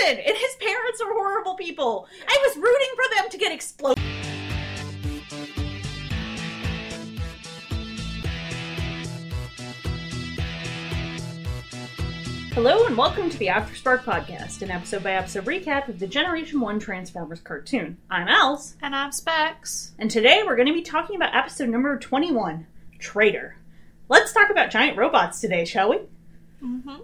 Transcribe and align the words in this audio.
person, 0.00 0.18
and 0.18 0.36
his 0.36 0.54
parents 0.60 1.00
are 1.00 1.12
horrible 1.12 1.54
people. 1.54 2.06
I 2.28 2.38
was 2.46 2.56
rooting 2.56 2.88
for 2.94 3.16
them 3.16 3.30
to 3.30 3.38
get 3.38 3.52
exploded. 3.52 4.02
Hello 12.52 12.84
and 12.86 12.96
welcome 12.96 13.30
to 13.30 13.38
the 13.38 13.46
Afterspark 13.46 14.02
podcast, 14.02 14.60
an 14.62 14.70
episode 14.70 15.02
by 15.02 15.12
episode 15.12 15.44
recap 15.46 15.88
of 15.88 15.98
the 15.98 16.06
Generation 16.06 16.60
1 16.60 16.78
Transformers 16.80 17.40
cartoon. 17.40 17.96
I'm 18.10 18.28
Alice, 18.28 18.76
And 18.82 18.94
I'm 18.94 19.12
Specs. 19.12 19.92
and 19.98 20.10
today 20.10 20.42
we're 20.44 20.56
going 20.56 20.68
to 20.68 20.74
be 20.74 20.82
talking 20.82 21.16
about 21.16 21.34
episode 21.34 21.68
number 21.68 21.96
21 21.98 22.66
Traitor. 22.98 23.56
Let's 24.08 24.32
talk 24.32 24.50
about 24.50 24.70
giant 24.70 24.96
robots 24.96 25.40
today, 25.40 25.64
shall 25.64 25.90
we? 25.90 25.96
Mm-hmm. 26.62 26.96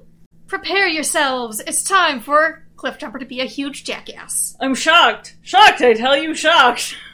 Prepare 0.47 0.87
yourselves. 0.89 1.61
It's 1.61 1.83
time 1.83 2.21
for 2.21 2.63
Cliffjumper 2.77 3.19
to 3.19 3.27
be 3.27 3.41
a 3.41 3.47
huge 3.47 3.83
jackass. 3.85 4.57
I'm 4.61 4.75
shocked. 4.75 5.37
Shocked, 5.43 5.81
I 5.81 5.95
tell 5.95 6.17
you, 6.17 6.35
shocked. 6.35 6.97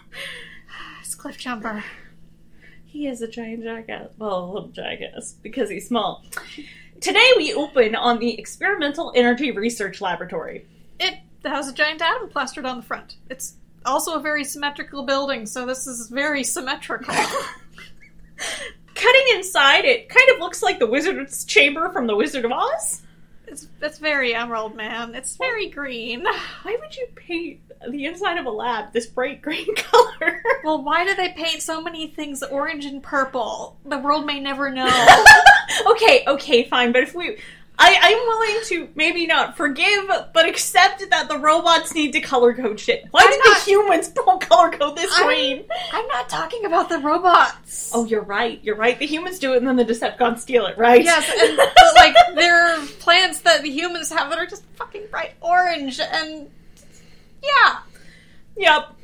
It's 1.01 1.17
Cliffjumper. 1.17 1.83
He 2.85 3.07
is 3.07 3.23
a 3.23 3.29
giant 3.29 3.65
jackass. 3.65 4.11
Well, 4.19 4.45
a 4.45 4.53
little 4.53 4.69
jackass, 4.69 5.33
because 5.43 5.71
he's 5.71 5.89
small. 5.89 6.25
Today 7.01 7.33
we 7.37 7.53
open 7.55 7.95
on 7.95 8.19
the 8.19 8.39
Experimental 8.39 9.13
Energy 9.15 9.51
Research 9.51 10.01
Laboratory. 10.01 10.67
It 11.01 11.19
has 11.45 11.69
a 11.69 11.73
giant 11.73 12.03
atom 12.03 12.29
plastered 12.29 12.67
on 12.67 12.77
the 12.77 12.83
front. 12.83 13.17
It's 13.31 13.57
also 13.85 14.15
a 14.15 14.21
very 14.21 14.45
symmetrical 14.45 15.05
building, 15.05 15.47
so 15.47 15.67
this 15.67 15.87
is 15.87 16.09
very 16.09 16.45
symmetrical. 16.45 17.15
Cutting 18.95 19.27
inside, 19.35 19.85
it 19.85 20.09
kind 20.09 20.29
of 20.31 20.39
looks 20.39 20.63
like 20.63 20.79
the 20.79 20.87
wizard's 20.87 21.45
chamber 21.45 21.91
from 21.91 22.07
The 22.07 22.17
Wizard 22.17 22.45
of 22.45 22.53
Oz. 22.53 23.02
It's 23.53 23.69
it's 23.81 23.99
very 23.99 24.35
Emerald 24.35 24.75
Man. 24.75 25.15
It's 25.15 25.37
very 25.37 25.69
green. 25.69 26.25
Why 26.63 26.77
would 26.81 26.97
you 26.97 27.07
paint 27.15 27.61
the 27.89 28.07
inside 28.07 28.39
of 28.39 28.47
a 28.47 28.51
lab 28.51 28.93
this 28.93 29.07
bright 29.07 29.43
green 29.43 29.75
color? 29.77 30.43
Well, 30.65 30.83
why 30.83 31.05
do 31.05 31.15
they 31.15 31.31
paint 31.31 31.63
so 31.63 31.81
many 31.81 32.07
things 32.07 32.43
orange 32.43 32.85
and 32.85 33.03
purple? 33.03 33.77
The 33.85 33.99
world 33.99 34.25
may 34.25 34.41
never 34.41 34.71
know. 34.71 34.89
okay, 35.91 36.25
okay, 36.27 36.65
fine, 36.65 36.93
but 36.93 37.03
if 37.03 37.15
we. 37.15 37.39
I, 37.79 37.97
I'm 38.01 38.19
willing 38.19 38.65
to 38.67 38.93
maybe 38.95 39.27
not 39.27 39.57
forgive, 39.57 40.09
but 40.33 40.47
accept 40.49 41.09
that 41.11 41.29
the 41.29 41.39
robots 41.39 41.95
need 41.95 42.13
to 42.13 42.21
color 42.21 42.55
code 42.55 42.79
shit. 42.79 43.07
Why 43.11 43.23
I'm 43.25 43.31
did 43.31 43.41
not- 43.45 43.59
the 43.59 43.71
humans 43.71 44.09
don't 44.09 44.41
color 44.41 44.71
code 44.71 44.97
this 44.97 45.13
I'm- 45.17 45.27
green? 45.27 45.65
I'm 45.93 46.07
not 46.09 46.29
talking 46.29 46.65
about 46.65 46.89
the 46.89 46.99
robots. 46.99 47.91
Oh, 47.95 48.05
you're 48.05 48.23
right. 48.23 48.61
You're 48.63 48.77
right. 48.77 48.99
The 48.99 49.07
humans 49.07 49.39
do 49.39 49.55
it, 49.55 49.59
and 49.59 49.67
then 49.67 49.77
the 49.77 49.85
Decepticons 49.85 50.41
steal 50.41 50.67
it, 50.67 50.77
right? 50.79 51.03
Yes, 51.03 51.29
and 51.41 51.57
but, 51.57 51.73
like 51.97 52.15
there 52.35 52.69
are 52.77 52.87
plants 53.01 53.41
that 53.41 53.63
the 53.63 53.71
humans 53.71 54.11
have 54.11 54.31
that 54.31 54.39
are 54.39 54.47
just 54.47 54.65
fucking 54.77 55.07
bright 55.11 55.33
orange, 55.41 55.99
and 55.99 56.51
yeah, 57.43 57.79
yep. 58.57 58.95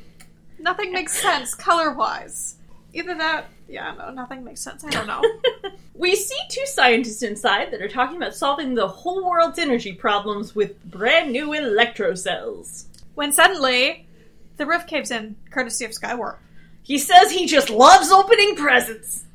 nothing 0.59 0.93
makes 0.93 1.19
sense 1.21 1.53
color 1.55 1.91
wise. 1.91 2.55
Either 2.93 3.15
that, 3.15 3.45
yeah, 3.67 3.93
no, 3.97 4.11
nothing 4.11 4.43
makes 4.43 4.61
sense. 4.61 4.83
I 4.83 4.89
don't 4.89 5.07
know. 5.07 5.21
we 5.99 6.15
see 6.15 6.37
two 6.47 6.65
scientists 6.65 7.23
inside 7.23 7.71
that 7.71 7.81
are 7.81 7.89
talking 7.89 8.15
about 8.15 8.33
solving 8.33 8.73
the 8.73 8.87
whole 8.87 9.29
world's 9.29 9.59
energy 9.59 9.91
problems 9.91 10.55
with 10.55 10.81
brand 10.85 11.29
new 11.29 11.49
electrocells. 11.49 12.85
when 13.15 13.33
suddenly 13.33 14.07
the 14.55 14.65
roof 14.65 14.87
caves 14.87 15.11
in, 15.11 15.35
courtesy 15.51 15.83
of 15.83 15.91
Skywarp. 15.91 16.37
He 16.83 16.97
says 16.97 17.31
he 17.31 17.45
just 17.45 17.69
loves 17.69 18.11
opening 18.11 18.55
presents. 18.55 19.25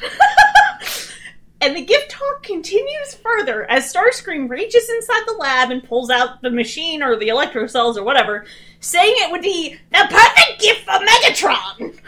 and 1.60 1.74
the 1.74 1.84
gift 1.84 2.12
talk 2.12 2.44
continues 2.44 3.14
further 3.14 3.68
as 3.68 3.92
Starscream 3.92 4.48
reaches 4.48 4.88
inside 4.88 5.24
the 5.26 5.32
lab 5.32 5.72
and 5.72 5.82
pulls 5.82 6.10
out 6.10 6.42
the 6.42 6.50
machine 6.50 7.02
or 7.02 7.16
the 7.16 7.28
electrocells 7.28 7.96
or 7.96 8.04
whatever, 8.04 8.46
saying 8.78 9.14
it 9.16 9.32
would 9.32 9.42
be 9.42 9.76
the 9.90 10.06
perfect 10.08 10.60
gift 10.60 10.84
for 10.84 10.92
Megatron. 10.92 11.98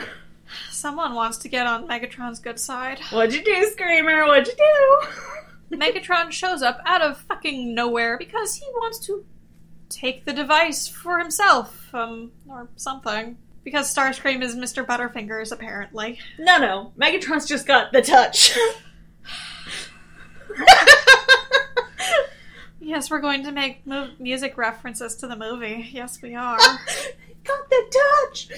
Someone 0.85 1.15
wants 1.15 1.39
to 1.39 1.49
get 1.49 1.67
on 1.67 1.89
Megatron's 1.89 2.41
good 2.41 2.61
side. 2.61 2.99
What'd 3.11 3.33
you 3.35 3.43
do, 3.43 3.71
Screamer? 3.73 4.27
What'd 4.27 4.49
you 4.49 4.53
do? 4.55 5.79
Megatron 5.79 6.31
shows 6.31 6.61
up 6.61 6.79
out 6.85 7.01
of 7.01 7.17
fucking 7.17 7.75
nowhere 7.75 8.19
because 8.19 8.57
he 8.57 8.67
wants 8.75 8.99
to 9.07 9.25
take 9.89 10.27
the 10.27 10.35
device 10.35 10.87
for 10.87 11.19
himself, 11.19 11.89
um, 11.95 12.33
or 12.47 12.69
something. 12.77 13.39
Because 13.65 13.95
Starscream 13.95 14.43
is 14.43 14.57
Mr. 14.57 14.85
Butterfingers, 14.85 15.53
apparently. 15.53 16.19
No, 16.39 16.59
no. 16.59 16.93
Megatron's 17.01 17.49
just 17.49 17.67
got 17.67 17.91
the 17.91 18.03
touch. 18.03 18.55
Yes, 22.81 23.11
we're 23.11 23.21
going 23.21 23.45
to 23.45 23.51
make 23.51 23.87
mu- 23.87 24.11
music 24.19 24.59
references 24.59 25.17
to 25.17 25.27
the 25.27 25.37
movie. 25.37 25.89
Yes, 25.91 26.21
we 26.21 26.35
are. 26.35 26.59
got 27.45 27.71
the 27.71 27.99
touch. 28.31 28.49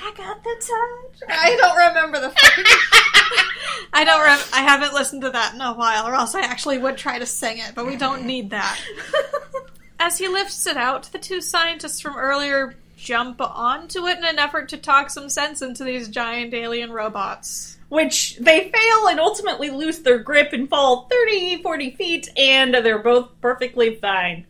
I 0.00 0.12
got 0.16 0.42
the 0.42 0.54
touch. 0.60 1.28
I 1.28 1.56
don't 1.56 1.76
remember 1.76 2.20
the. 2.20 2.28
I 3.92 4.04
don't. 4.04 4.22
Rem- 4.22 4.48
I 4.52 4.62
haven't 4.62 4.94
listened 4.94 5.22
to 5.22 5.30
that 5.30 5.54
in 5.54 5.60
a 5.60 5.74
while, 5.74 6.06
or 6.06 6.14
else 6.14 6.34
I 6.34 6.40
actually 6.40 6.78
would 6.78 6.96
try 6.96 7.18
to 7.18 7.26
sing 7.26 7.58
it. 7.58 7.72
But 7.74 7.86
we 7.86 7.96
don't 7.96 8.24
need 8.24 8.50
that. 8.50 8.80
As 10.00 10.18
he 10.18 10.28
lifts 10.28 10.66
it 10.66 10.76
out, 10.76 11.04
the 11.12 11.18
two 11.18 11.40
scientists 11.40 12.00
from 12.00 12.16
earlier 12.16 12.74
jump 12.96 13.40
onto 13.40 14.06
it 14.06 14.18
in 14.18 14.24
an 14.24 14.38
effort 14.38 14.68
to 14.70 14.76
talk 14.76 15.10
some 15.10 15.28
sense 15.28 15.60
into 15.62 15.84
these 15.84 16.08
giant 16.08 16.54
alien 16.54 16.90
robots. 16.92 17.78
Which 17.88 18.36
they 18.36 18.70
fail 18.70 19.08
and 19.08 19.20
ultimately 19.20 19.70
lose 19.70 19.98
their 19.98 20.18
grip 20.18 20.52
and 20.52 20.68
fall 20.68 21.08
30, 21.10 21.62
40 21.62 21.90
feet, 21.90 22.28
and 22.36 22.74
they're 22.74 22.98
both 22.98 23.28
perfectly 23.40 23.96
fine. 23.96 24.46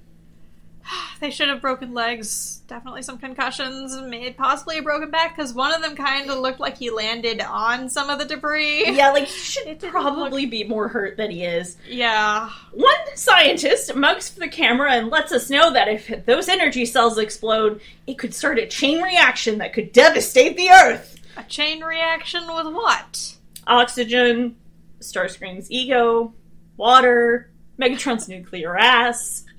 They 1.20 1.30
should 1.30 1.48
have 1.50 1.60
broken 1.60 1.94
legs, 1.94 2.62
definitely 2.66 3.02
some 3.02 3.16
concussions, 3.16 3.96
made 3.96 4.36
possibly 4.36 4.78
a 4.78 4.82
broken 4.82 5.08
back, 5.12 5.36
because 5.36 5.54
one 5.54 5.72
of 5.72 5.80
them 5.80 5.94
kind 5.94 6.28
of 6.28 6.38
looked 6.38 6.58
like 6.58 6.76
he 6.76 6.90
landed 6.90 7.40
on 7.40 7.88
some 7.88 8.10
of 8.10 8.18
the 8.18 8.24
debris. 8.24 8.90
Yeah, 8.92 9.12
like 9.12 9.28
he 9.28 9.38
should 9.38 9.78
probably 9.78 10.46
be 10.46 10.64
more 10.64 10.88
hurt 10.88 11.16
than 11.16 11.30
he 11.30 11.44
is. 11.44 11.76
Yeah. 11.88 12.50
One 12.72 12.92
scientist 13.14 13.94
mugs 13.94 14.30
for 14.30 14.40
the 14.40 14.48
camera 14.48 14.92
and 14.94 15.10
lets 15.10 15.30
us 15.30 15.48
know 15.48 15.72
that 15.72 15.86
if 15.86 16.26
those 16.26 16.48
energy 16.48 16.84
cells 16.84 17.18
explode, 17.18 17.80
it 18.08 18.18
could 18.18 18.34
start 18.34 18.58
a 18.58 18.66
chain 18.66 19.00
reaction 19.00 19.58
that 19.58 19.72
could 19.72 19.92
devastate 19.92 20.56
the 20.56 20.70
Earth. 20.70 21.20
A 21.36 21.44
chain 21.44 21.84
reaction 21.84 22.42
with 22.52 22.66
what? 22.66 23.36
Oxygen, 23.68 24.56
Starscream's 24.98 25.70
ego, 25.70 26.34
water, 26.76 27.51
Megatron's 27.78 28.28
nuclear 28.28 28.76
ass. 28.76 29.44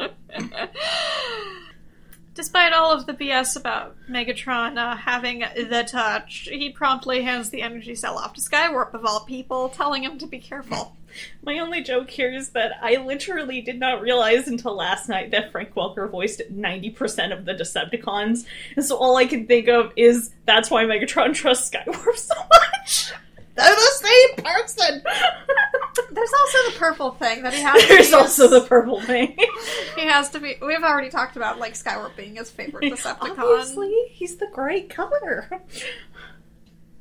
Despite 2.35 2.73
all 2.73 2.91
of 2.91 3.05
the 3.05 3.13
BS 3.13 3.55
about 3.55 3.95
Megatron 4.09 4.77
uh, 4.77 4.95
having 4.95 5.39
the 5.39 5.85
touch, 5.87 6.49
he 6.51 6.71
promptly 6.71 7.21
hands 7.21 7.51
the 7.51 7.61
energy 7.61 7.93
cell 7.93 8.17
off 8.17 8.33
to 8.33 8.41
Skywarp, 8.41 8.95
of 8.95 9.05
all 9.05 9.19
people, 9.19 9.69
telling 9.69 10.03
him 10.03 10.17
to 10.17 10.25
be 10.25 10.39
careful. 10.39 10.97
My 11.43 11.59
only 11.59 11.83
joke 11.83 12.09
here 12.09 12.33
is 12.33 12.49
that 12.49 12.71
I 12.81 12.95
literally 12.95 13.61
did 13.61 13.79
not 13.79 14.01
realize 14.01 14.47
until 14.47 14.75
last 14.75 15.09
night 15.09 15.29
that 15.29 15.51
Frank 15.51 15.75
Welker 15.75 16.09
voiced 16.09 16.41
90% 16.51 17.37
of 17.37 17.45
the 17.45 17.53
Decepticons. 17.53 18.45
And 18.75 18.83
so 18.83 18.97
all 18.97 19.15
I 19.15 19.25
can 19.25 19.45
think 19.45 19.67
of 19.67 19.93
is 19.95 20.31
that's 20.45 20.71
why 20.71 20.85
Megatron 20.85 21.35
trusts 21.35 21.69
Skywarp 21.69 22.17
so 22.17 22.35
much. 22.49 23.13
They're 23.55 23.75
the 23.75 23.91
same 24.01 24.45
person! 24.45 25.03
There's 26.11 26.33
also 26.33 26.57
the 26.71 26.75
purple 26.77 27.11
thing 27.11 27.43
that 27.43 27.53
he 27.53 27.61
has. 27.61 27.81
to 27.81 27.87
There's 27.87 28.09
be 28.09 28.15
also 28.15 28.47
the 28.47 28.61
purple 28.67 29.01
thing. 29.01 29.37
he 29.95 30.07
has 30.07 30.29
to 30.31 30.39
be. 30.39 30.55
We've 30.61 30.83
already 30.83 31.09
talked 31.09 31.35
about 31.35 31.59
like 31.59 31.73
Skywarp 31.73 32.15
being 32.15 32.35
his 32.35 32.49
favorite 32.49 32.91
Decepticon. 32.91 33.37
Obviously, 33.37 33.93
he's 34.09 34.37
the 34.37 34.47
great 34.47 34.89
color. 34.89 35.49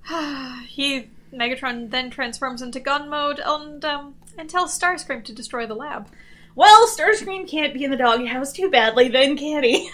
he 0.67 1.09
Megatron 1.33 1.91
then 1.91 2.11
transforms 2.11 2.61
into 2.61 2.81
gun 2.81 3.09
mode 3.09 3.41
and 3.45 3.85
um, 3.85 4.15
and 4.37 4.51
tells 4.51 4.79
Starscream 4.79 5.25
to 5.25 5.33
destroy 5.33 5.67
the 5.67 5.75
lab. 5.75 6.09
Well, 6.55 6.87
Starscream 6.87 7.49
can't 7.49 7.73
be 7.73 7.85
in 7.85 7.91
the 7.91 7.97
doghouse 7.97 8.53
too 8.53 8.71
badly 8.71 9.09
then, 9.09 9.39
can 9.39 9.65
he? 9.65 9.91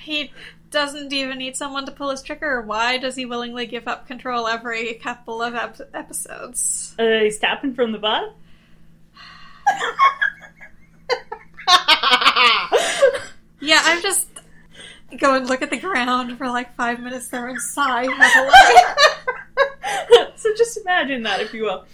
He 0.00 0.32
doesn't 0.70 1.12
even 1.12 1.38
need 1.38 1.56
someone 1.56 1.86
to 1.86 1.92
pull 1.92 2.10
his 2.10 2.22
trigger. 2.22 2.62
Why 2.62 2.98
does 2.98 3.16
he 3.16 3.26
willingly 3.26 3.66
give 3.66 3.86
up 3.86 4.06
control 4.06 4.48
every 4.48 4.94
couple 4.94 5.42
of 5.42 5.54
ep- 5.54 5.94
episodes? 5.94 6.94
Uh, 6.98 7.20
he's 7.20 7.38
tapping 7.38 7.74
from 7.74 7.92
the 7.92 7.98
butt? 7.98 8.34
Yeah, 13.64 13.80
I'm 13.82 14.02
just 14.02 14.28
go 15.18 15.34
and 15.34 15.48
look 15.48 15.62
at 15.62 15.70
the 15.70 15.78
ground 15.78 16.36
for 16.36 16.48
like 16.48 16.76
five 16.76 17.00
minutes 17.00 17.28
there 17.28 17.48
and 17.48 17.58
sigh 17.58 18.02
heavily. 18.02 18.52
so 20.36 20.50
just 20.54 20.76
imagine 20.78 21.22
that, 21.22 21.40
if 21.40 21.54
you 21.54 21.62
will. 21.62 21.86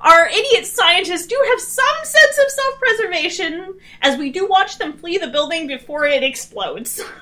Our 0.00 0.26
idiot 0.28 0.66
scientists 0.66 1.26
do 1.26 1.38
have 1.50 1.60
some 1.60 1.84
sense 2.02 2.38
of 2.38 2.50
self 2.50 2.78
preservation 2.78 3.74
as 4.00 4.18
we 4.18 4.30
do 4.30 4.48
watch 4.48 4.78
them 4.78 4.94
flee 4.94 5.18
the 5.18 5.28
building 5.28 5.66
before 5.66 6.06
it 6.06 6.22
explodes. 6.22 7.02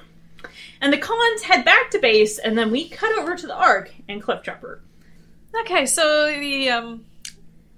And 0.81 0.93
the 0.93 0.99
cons 0.99 1.43
head 1.43 1.65
back 1.65 1.91
to 1.91 1.99
base, 1.99 2.39
and 2.39 2.57
then 2.57 2.71
we 2.71 2.89
cut 2.89 3.19
over 3.19 3.37
to 3.37 3.47
the 3.47 3.55
Ark 3.55 3.93
and 4.09 4.23
Cliffjumper. 4.23 4.81
okay, 5.63 5.85
so 5.85 6.27
the 6.39 6.71
um, 6.71 7.05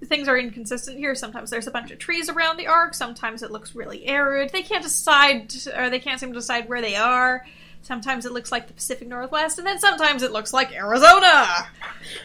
things 0.05 0.27
are 0.27 0.37
inconsistent 0.37 0.97
here. 0.97 1.15
Sometimes 1.15 1.49
there's 1.49 1.67
a 1.67 1.71
bunch 1.71 1.91
of 1.91 1.99
trees 1.99 2.29
around 2.29 2.57
the 2.57 2.67
Ark. 2.67 2.93
Sometimes 2.93 3.43
it 3.43 3.51
looks 3.51 3.75
really 3.75 4.05
arid. 4.05 4.51
They 4.51 4.61
can't 4.61 4.83
decide, 4.83 5.53
or 5.75 5.89
they 5.89 5.99
can't 5.99 6.19
seem 6.19 6.29
to 6.29 6.39
decide 6.39 6.69
where 6.69 6.81
they 6.81 6.95
are. 6.95 7.45
Sometimes 7.81 8.25
it 8.25 8.31
looks 8.31 8.49
like 8.49 8.67
the 8.67 8.73
Pacific 8.73 9.09
Northwest, 9.09 9.57
and 9.57 9.67
then 9.67 9.77
sometimes 9.77 10.23
it 10.23 10.31
looks 10.31 10.53
like 10.53 10.71
Arizona. 10.71 11.45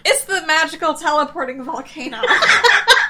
It's 0.05 0.25
the 0.25 0.47
magical 0.47 0.95
teleporting 0.95 1.65
volcano. 1.65 2.19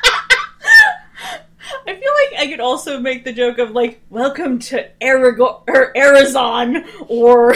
I 1.86 1.94
feel 1.94 2.10
like 2.32 2.40
I 2.40 2.46
could 2.50 2.60
also 2.60 3.00
make 3.00 3.24
the 3.24 3.32
joke 3.32 3.58
of 3.58 3.70
like, 3.72 4.00
"Welcome 4.10 4.58
to 4.60 4.88
Arago- 5.02 5.62
or 5.66 5.92
Arizon 5.94 6.84
or 7.08 7.54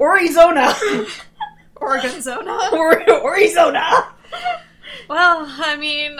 Arizona 0.00 0.74
Oregonzona. 1.76 2.70
or 2.72 3.10
Arizona." 3.26 4.08
Well, 5.08 5.46
I 5.46 5.76
mean, 5.76 6.18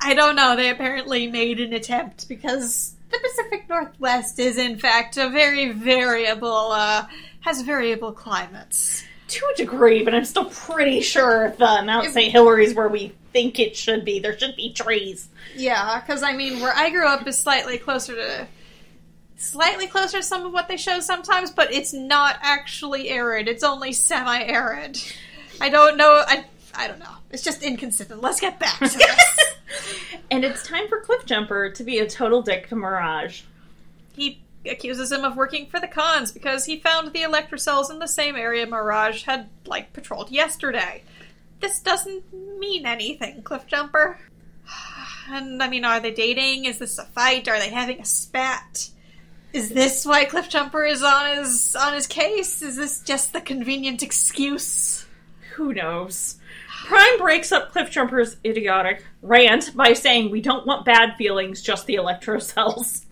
I 0.00 0.14
don't 0.14 0.36
know. 0.36 0.56
They 0.56 0.70
apparently 0.70 1.26
made 1.26 1.60
an 1.60 1.72
attempt 1.72 2.28
because 2.28 2.94
the 3.10 3.18
Pacific 3.18 3.68
Northwest 3.68 4.38
is, 4.38 4.58
in 4.58 4.78
fact, 4.78 5.16
a 5.16 5.28
very 5.30 5.72
variable, 5.72 6.72
uh, 6.72 7.06
has 7.40 7.62
variable 7.62 8.12
climates. 8.12 9.02
To 9.28 9.44
a 9.52 9.56
degree, 9.56 10.04
but 10.04 10.14
I'm 10.14 10.24
still 10.26 10.44
pretty 10.44 11.00
sure 11.00 11.54
the 11.58 11.82
Mount 11.84 12.10
St. 12.10 12.30
Hilary's 12.30 12.74
where 12.74 12.88
we 12.88 13.12
think 13.34 13.58
it 13.58 13.76
should 13.76 14.04
be. 14.06 14.20
There 14.20 14.38
should 14.38 14.56
be 14.56 14.72
trees. 14.72 15.28
Yeah, 15.54 16.00
because 16.00 16.22
I 16.22 16.32
mean, 16.34 16.60
where 16.60 16.72
I 16.72 16.88
grew 16.88 17.06
up 17.06 17.26
is 17.26 17.36
slightly 17.38 17.76
closer 17.76 18.14
to. 18.14 18.46
Slightly 19.36 19.88
closer 19.88 20.18
to 20.18 20.22
some 20.22 20.46
of 20.46 20.52
what 20.52 20.68
they 20.68 20.78
show 20.78 21.00
sometimes, 21.00 21.50
but 21.50 21.70
it's 21.70 21.92
not 21.92 22.38
actually 22.40 23.10
arid. 23.10 23.48
It's 23.48 23.64
only 23.64 23.92
semi 23.92 24.42
arid. 24.42 24.98
I 25.60 25.68
don't 25.68 25.98
know. 25.98 26.22
I, 26.26 26.46
I 26.72 26.88
don't 26.88 27.00
know. 27.00 27.16
It's 27.30 27.42
just 27.42 27.62
inconsistent. 27.62 28.22
Let's 28.22 28.40
get 28.40 28.58
back 28.58 28.78
to 28.78 28.88
this. 28.88 29.54
And 30.30 30.44
it's 30.44 30.66
time 30.66 30.88
for 30.88 31.02
Cliffjumper 31.02 31.74
to 31.74 31.84
be 31.84 31.98
a 31.98 32.08
total 32.08 32.42
dick 32.42 32.68
to 32.68 32.76
Mirage. 32.76 33.42
he 34.14 34.40
accuses 34.66 35.12
him 35.12 35.24
of 35.24 35.36
working 35.36 35.66
for 35.66 35.78
the 35.78 35.86
cons 35.88 36.32
because 36.32 36.64
he 36.64 36.78
found 36.78 37.12
the 37.12 37.20
electrocells 37.20 37.90
in 37.90 37.98
the 37.98 38.06
same 38.08 38.34
area 38.34 38.66
Mirage 38.66 39.24
had, 39.24 39.48
like, 39.66 39.92
patrolled 39.92 40.30
yesterday. 40.30 41.02
This 41.60 41.80
doesn't 41.80 42.24
mean 42.32 42.86
anything, 42.86 43.42
Cliffjumper. 43.42 44.16
And, 45.26 45.62
I 45.62 45.70
mean, 45.70 45.86
are 45.86 46.00
they 46.00 46.10
dating? 46.10 46.66
Is 46.66 46.78
this 46.78 46.98
a 46.98 47.04
fight? 47.04 47.48
Are 47.48 47.58
they 47.58 47.70
having 47.70 47.98
a 47.98 48.04
spat? 48.04 48.90
Is 49.54 49.70
this 49.70 50.04
why 50.04 50.26
Cliffjumper 50.26 50.90
is 50.90 51.02
on 51.02 51.38
his 51.38 51.74
on 51.74 51.94
his 51.94 52.06
case? 52.06 52.60
Is 52.60 52.76
this 52.76 53.00
just 53.00 53.32
the 53.32 53.40
convenient 53.40 54.02
excuse? 54.02 55.06
Who 55.54 55.72
knows? 55.72 56.36
Prime 56.86 57.18
breaks 57.18 57.52
up 57.52 57.72
Cliffjumper's 57.72 58.36
idiotic 58.44 59.04
rant 59.22 59.74
by 59.74 59.92
saying 59.92 60.30
we 60.30 60.42
don't 60.42 60.66
want 60.66 60.84
bad 60.84 61.16
feelings, 61.16 61.62
just 61.62 61.86
the 61.86 61.94
electro 61.94 62.38
cells. 62.40 63.06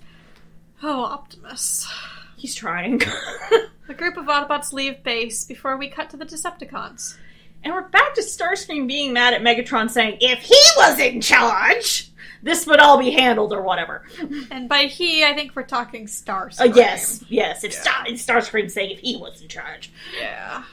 Oh, 0.83 1.05
Optimus. 1.05 1.89
He's 2.37 2.57
trying. 2.57 3.01
A 3.89 3.95
group 3.95 4.17
of 4.17 4.27
Autobots 4.27 4.73
leave 4.73 5.03
base 5.05 5.45
before 5.45 5.77
we 5.77 5.89
cut 5.89 6.11
to 6.11 6.17
the 6.17 6.27
Decepticons. 6.27 7.17
And 7.65 7.73
we're 7.73 7.89
back 7.89 8.15
to 8.15 8.23
Starscream 8.23 8.87
being 8.87 9.13
mad 9.13 9.35
at 9.35 9.43
Megatron 9.43 9.91
saying, 9.91 10.19
if 10.21 10.41
he 10.41 10.59
was 10.77 10.99
in 10.99 11.21
charge, 11.21 12.11
this 12.43 12.67
would 12.67 12.81
all 12.81 12.99
be 12.99 13.11
handled 13.11 13.53
or 13.53 13.63
whatever. 13.63 14.05
And 14.51 14.69
by 14.69 14.85
he, 14.85 15.25
I 15.25 15.35
think 15.35 15.55
we're 15.55 15.63
talking 15.63 16.07
Starscream. 16.07 16.61
Uh, 16.61 16.73
yes, 16.75 17.25
yes, 17.29 17.63
it's, 17.65 17.79
Star- 17.79 18.05
it's 18.07 18.25
Starscream 18.25 18.71
saying 18.71 18.91
if 18.91 18.99
he 18.99 19.17
was 19.17 19.41
in 19.41 19.49
charge. 19.49 19.93
Yeah. 20.21 20.65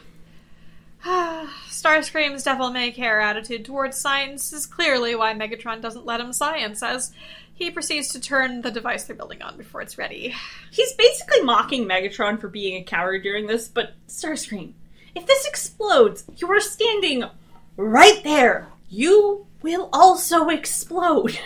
Starscream's 1.69 2.43
devil 2.43 2.71
may 2.71 2.91
care 2.91 3.21
attitude 3.21 3.65
towards 3.65 3.97
science 3.97 4.51
is 4.51 4.65
clearly 4.65 5.15
why 5.15 5.33
Megatron 5.33 5.81
doesn't 5.81 6.05
let 6.05 6.19
him 6.19 6.33
science, 6.33 6.83
as 6.83 7.13
he 7.53 7.69
proceeds 7.69 8.09
to 8.09 8.19
turn 8.19 8.61
the 8.61 8.71
device 8.71 9.03
they're 9.03 9.15
building 9.15 9.41
on 9.41 9.57
before 9.57 9.81
it's 9.81 9.97
ready. 9.97 10.33
He's 10.71 10.93
basically 10.93 11.41
mocking 11.41 11.87
Megatron 11.87 12.39
for 12.41 12.47
being 12.47 12.81
a 12.81 12.83
coward 12.83 13.21
during 13.23 13.47
this, 13.47 13.67
but 13.67 13.93
Starscream, 14.07 14.73
if 15.19 15.27
this 15.27 15.45
explodes, 15.45 16.25
you 16.37 16.49
are 16.51 16.59
standing 16.59 17.23
right 17.75 18.23
there. 18.23 18.67
You 18.89 19.45
will 19.61 19.89
also 19.91 20.49
explode. 20.49 21.37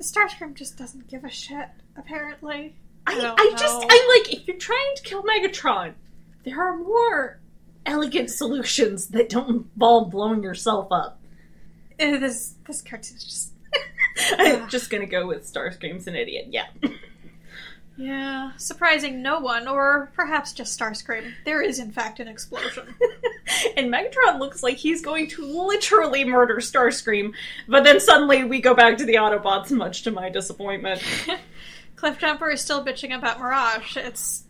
Starscream 0.00 0.54
just 0.54 0.76
doesn't 0.76 1.08
give 1.08 1.24
a 1.24 1.30
shit, 1.30 1.68
apparently. 1.96 2.76
I, 3.06 3.14
don't 3.14 3.40
I 3.40 3.50
just. 3.56 3.84
I 3.88 4.22
like, 4.24 4.32
if 4.32 4.46
you're 4.46 4.56
trying 4.56 4.94
to 4.96 5.02
kill 5.02 5.22
Megatron, 5.22 5.94
there 6.44 6.60
are 6.60 6.76
more 6.76 7.40
elegant 7.86 8.30
solutions 8.30 9.08
that 9.08 9.28
don't 9.28 9.48
involve 9.48 10.10
blowing 10.10 10.42
yourself 10.42 10.88
up. 10.90 11.20
Uh, 12.00 12.18
this 12.18 12.54
this 12.66 12.82
cartoon's 12.82 13.24
just 13.24 13.52
I'm 14.38 14.68
just 14.68 14.90
gonna 14.90 15.06
go 15.06 15.26
with 15.26 15.50
Starscream's 15.50 16.06
an 16.06 16.16
idiot, 16.16 16.46
yeah. 16.50 16.66
Yeah, 17.96 18.52
surprising 18.56 19.22
no 19.22 19.40
one, 19.40 19.68
or 19.68 20.10
perhaps 20.14 20.52
just 20.52 20.78
Starscream. 20.78 21.32
There 21.44 21.60
is 21.60 21.78
in 21.78 21.92
fact 21.92 22.20
an 22.20 22.28
explosion. 22.28 22.94
and 23.76 23.92
Megatron 23.92 24.38
looks 24.38 24.62
like 24.62 24.76
he's 24.76 25.02
going 25.02 25.28
to 25.28 25.44
literally 25.44 26.24
murder 26.24 26.56
Starscream, 26.56 27.32
but 27.68 27.84
then 27.84 28.00
suddenly 28.00 28.44
we 28.44 28.60
go 28.60 28.74
back 28.74 28.96
to 28.98 29.04
the 29.04 29.14
Autobots, 29.14 29.70
much 29.70 30.02
to 30.02 30.10
my 30.10 30.30
disappointment. 30.30 31.02
Cliffjumper 31.96 32.52
is 32.52 32.60
still 32.60 32.84
bitching 32.84 33.16
about 33.16 33.38
Mirage. 33.38 33.96
It's 33.96 34.44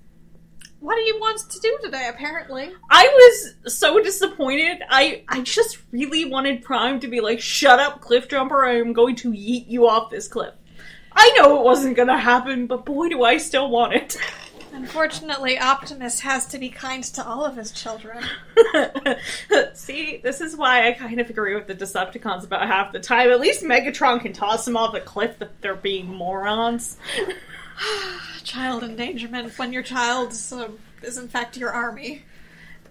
what 0.79 0.99
he 1.03 1.13
wants 1.13 1.45
to 1.45 1.61
do 1.61 1.79
today, 1.83 2.09
apparently. 2.09 2.71
I 2.91 3.07
was 3.65 3.75
so 3.75 4.01
disappointed. 4.03 4.83
I 4.89 5.25
I 5.29 5.43
just 5.43 5.79
really 5.91 6.25
wanted 6.25 6.63
Prime 6.63 7.01
to 7.01 7.09
be 7.09 7.21
like, 7.21 7.41
"Shut 7.41 7.79
up, 7.79 8.01
Cliffjumper! 8.01 8.67
I 8.67 8.79
am 8.79 8.93
going 8.93 9.17
to 9.17 9.31
yeet 9.31 9.69
you 9.69 9.87
off 9.87 10.11
this 10.11 10.29
cliff." 10.29 10.55
I 11.15 11.33
know 11.37 11.59
it 11.59 11.65
wasn't 11.65 11.97
gonna 11.97 12.19
happen, 12.19 12.67
but 12.67 12.85
boy, 12.85 13.09
do 13.09 13.23
I 13.23 13.39
still 13.39 13.71
want 13.71 13.95
it. 13.95 14.17
Unfortunately, 14.73 15.59
Optimus 15.59 16.21
has 16.21 16.47
to 16.47 16.59
be 16.59 16.71
kind 16.71 17.05
to 17.05 17.27
all 17.27 17.45
of 17.45 17.57
his 17.57 17.73
children. 17.73 18.25
See, 19.75 20.21
this 20.23 20.41
is 20.41 20.57
why 20.57 20.89
I 20.89 20.93
kind 20.93 21.21
of 21.21 21.29
agree 21.29 21.55
with 21.55 21.67
the 21.67 21.75
Decepticons 21.75 22.45
about 22.45 22.67
half 22.67 22.91
the 22.91 22.99
time. 22.99 23.31
At 23.31 23.41
least 23.41 23.63
Megatron 23.63 24.23
can 24.23 24.33
toss 24.33 24.65
them 24.65 24.77
off 24.77 24.95
a 24.95 25.01
cliff 25.01 25.37
if 25.43 25.49
they're 25.61 25.75
being 25.75 26.07
morons. 26.07 26.97
Child 28.45 28.83
endangerment 28.85 29.59
when 29.59 29.73
your 29.73 29.83
child 29.83 30.35
uh, 30.53 30.69
is 31.03 31.19
in 31.19 31.29
fact 31.29 31.57
your 31.57 31.71
army. 31.71 32.23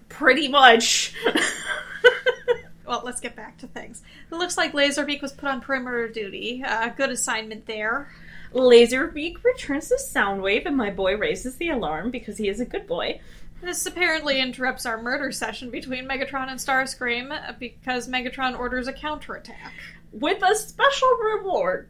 Pretty 0.08 0.48
much. 0.48 1.14
Well, 2.86 3.02
let's 3.04 3.20
get 3.20 3.36
back 3.36 3.58
to 3.58 3.66
things. 3.66 4.02
It 4.30 4.34
looks 4.34 4.56
like 4.56 4.72
Laserbeak 4.72 5.22
was 5.22 5.32
put 5.32 5.48
on 5.48 5.60
perimeter 5.60 6.08
duty. 6.08 6.62
Uh, 6.66 6.88
good 6.88 7.10
assignment 7.10 7.66
there. 7.66 8.10
Laserbeak 8.52 9.42
returns 9.44 9.88
the 9.88 9.96
Soundwave, 9.96 10.66
and 10.66 10.76
my 10.76 10.90
boy 10.90 11.16
raises 11.16 11.56
the 11.56 11.70
alarm 11.70 12.10
because 12.10 12.36
he 12.36 12.48
is 12.48 12.60
a 12.60 12.64
good 12.64 12.86
boy. 12.86 13.20
This 13.62 13.86
apparently 13.86 14.40
interrupts 14.40 14.86
our 14.86 15.00
murder 15.00 15.30
session 15.30 15.70
between 15.70 16.08
Megatron 16.08 16.48
and 16.48 16.58
Starscream 16.58 17.30
uh, 17.30 17.52
because 17.58 18.08
Megatron 18.08 18.58
orders 18.58 18.88
a 18.88 18.92
counterattack. 18.92 19.72
With 20.12 20.42
a 20.42 20.54
special 20.56 21.08
reward. 21.22 21.88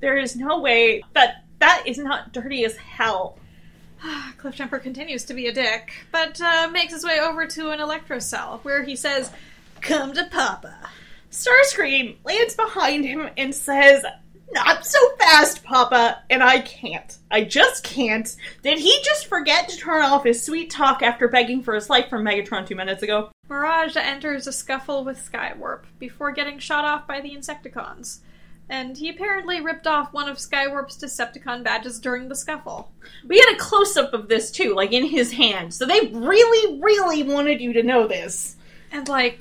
There 0.00 0.18
is 0.18 0.36
no 0.36 0.60
way 0.60 1.02
that 1.14 1.44
that 1.58 1.84
is 1.86 1.96
not 1.96 2.32
dirty 2.32 2.66
as 2.66 2.76
hell. 2.76 3.38
Cliffjumper 4.38 4.82
continues 4.82 5.24
to 5.24 5.34
be 5.34 5.46
a 5.46 5.52
dick, 5.52 5.92
but 6.12 6.38
uh, 6.40 6.68
makes 6.70 6.92
his 6.92 7.02
way 7.02 7.18
over 7.18 7.46
to 7.46 7.70
an 7.70 7.78
electrocell 7.78 8.60
where 8.62 8.84
he 8.84 8.94
says, 8.94 9.30
Come 9.80 10.12
to 10.14 10.24
Papa. 10.26 10.76
Starscream 11.30 12.16
lands 12.24 12.54
behind 12.54 13.04
him 13.04 13.28
and 13.36 13.54
says, 13.54 14.04
Not 14.52 14.86
so 14.86 14.98
fast, 15.16 15.62
Papa, 15.62 16.22
and 16.30 16.42
I 16.42 16.60
can't. 16.60 17.16
I 17.30 17.44
just 17.44 17.84
can't. 17.84 18.34
Did 18.62 18.78
he 18.78 18.98
just 19.04 19.26
forget 19.26 19.68
to 19.68 19.76
turn 19.76 20.02
off 20.02 20.24
his 20.24 20.42
sweet 20.42 20.70
talk 20.70 21.02
after 21.02 21.28
begging 21.28 21.62
for 21.62 21.74
his 21.74 21.90
life 21.90 22.08
from 22.08 22.24
Megatron 22.24 22.66
two 22.66 22.74
minutes 22.74 23.02
ago? 23.02 23.30
Mirage 23.48 23.96
enters 23.96 24.46
a 24.46 24.52
scuffle 24.52 25.04
with 25.04 25.30
Skywarp 25.30 25.82
before 25.98 26.32
getting 26.32 26.58
shot 26.58 26.84
off 26.84 27.06
by 27.06 27.20
the 27.20 27.34
Insecticons. 27.36 28.20
And 28.68 28.96
he 28.96 29.08
apparently 29.08 29.60
ripped 29.60 29.86
off 29.86 30.12
one 30.12 30.28
of 30.28 30.38
Skywarp's 30.38 30.96
Decepticon 30.96 31.62
badges 31.62 32.00
during 32.00 32.28
the 32.28 32.34
scuffle. 32.34 32.90
We 33.28 33.38
had 33.38 33.54
a 33.54 33.58
close 33.58 33.96
up 33.96 34.12
of 34.12 34.28
this 34.28 34.50
too, 34.50 34.74
like 34.74 34.92
in 34.92 35.04
his 35.04 35.32
hand, 35.32 35.72
so 35.72 35.86
they 35.86 36.10
really, 36.12 36.80
really 36.80 37.22
wanted 37.22 37.60
you 37.60 37.72
to 37.74 37.84
know 37.84 38.08
this. 38.08 38.56
And, 38.90 39.08
like, 39.08 39.40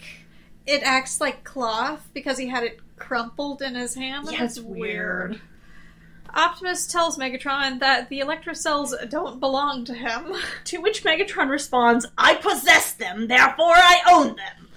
it 0.65 0.81
acts 0.83 1.21
like 1.21 1.43
cloth 1.43 2.09
because 2.13 2.37
he 2.37 2.47
had 2.47 2.63
it 2.63 2.79
crumpled 2.97 3.61
in 3.61 3.75
his 3.75 3.95
hand. 3.95 4.27
Yeah, 4.31 4.39
That's 4.39 4.57
it's 4.57 4.65
weird. 4.65 5.39
Optimus 6.33 6.85
tells 6.87 7.17
Megatron 7.17 7.79
that 7.79 8.09
the 8.09 8.19
Electrocells 8.19 9.09
don't 9.09 9.39
belong 9.39 9.85
to 9.85 9.93
him. 9.93 10.33
To 10.65 10.81
which 10.81 11.03
Megatron 11.03 11.49
responds, 11.49 12.07
I 12.17 12.35
possess 12.35 12.93
them, 12.93 13.27
therefore 13.27 13.75
I 13.75 14.01
own 14.11 14.35
them. 14.35 14.67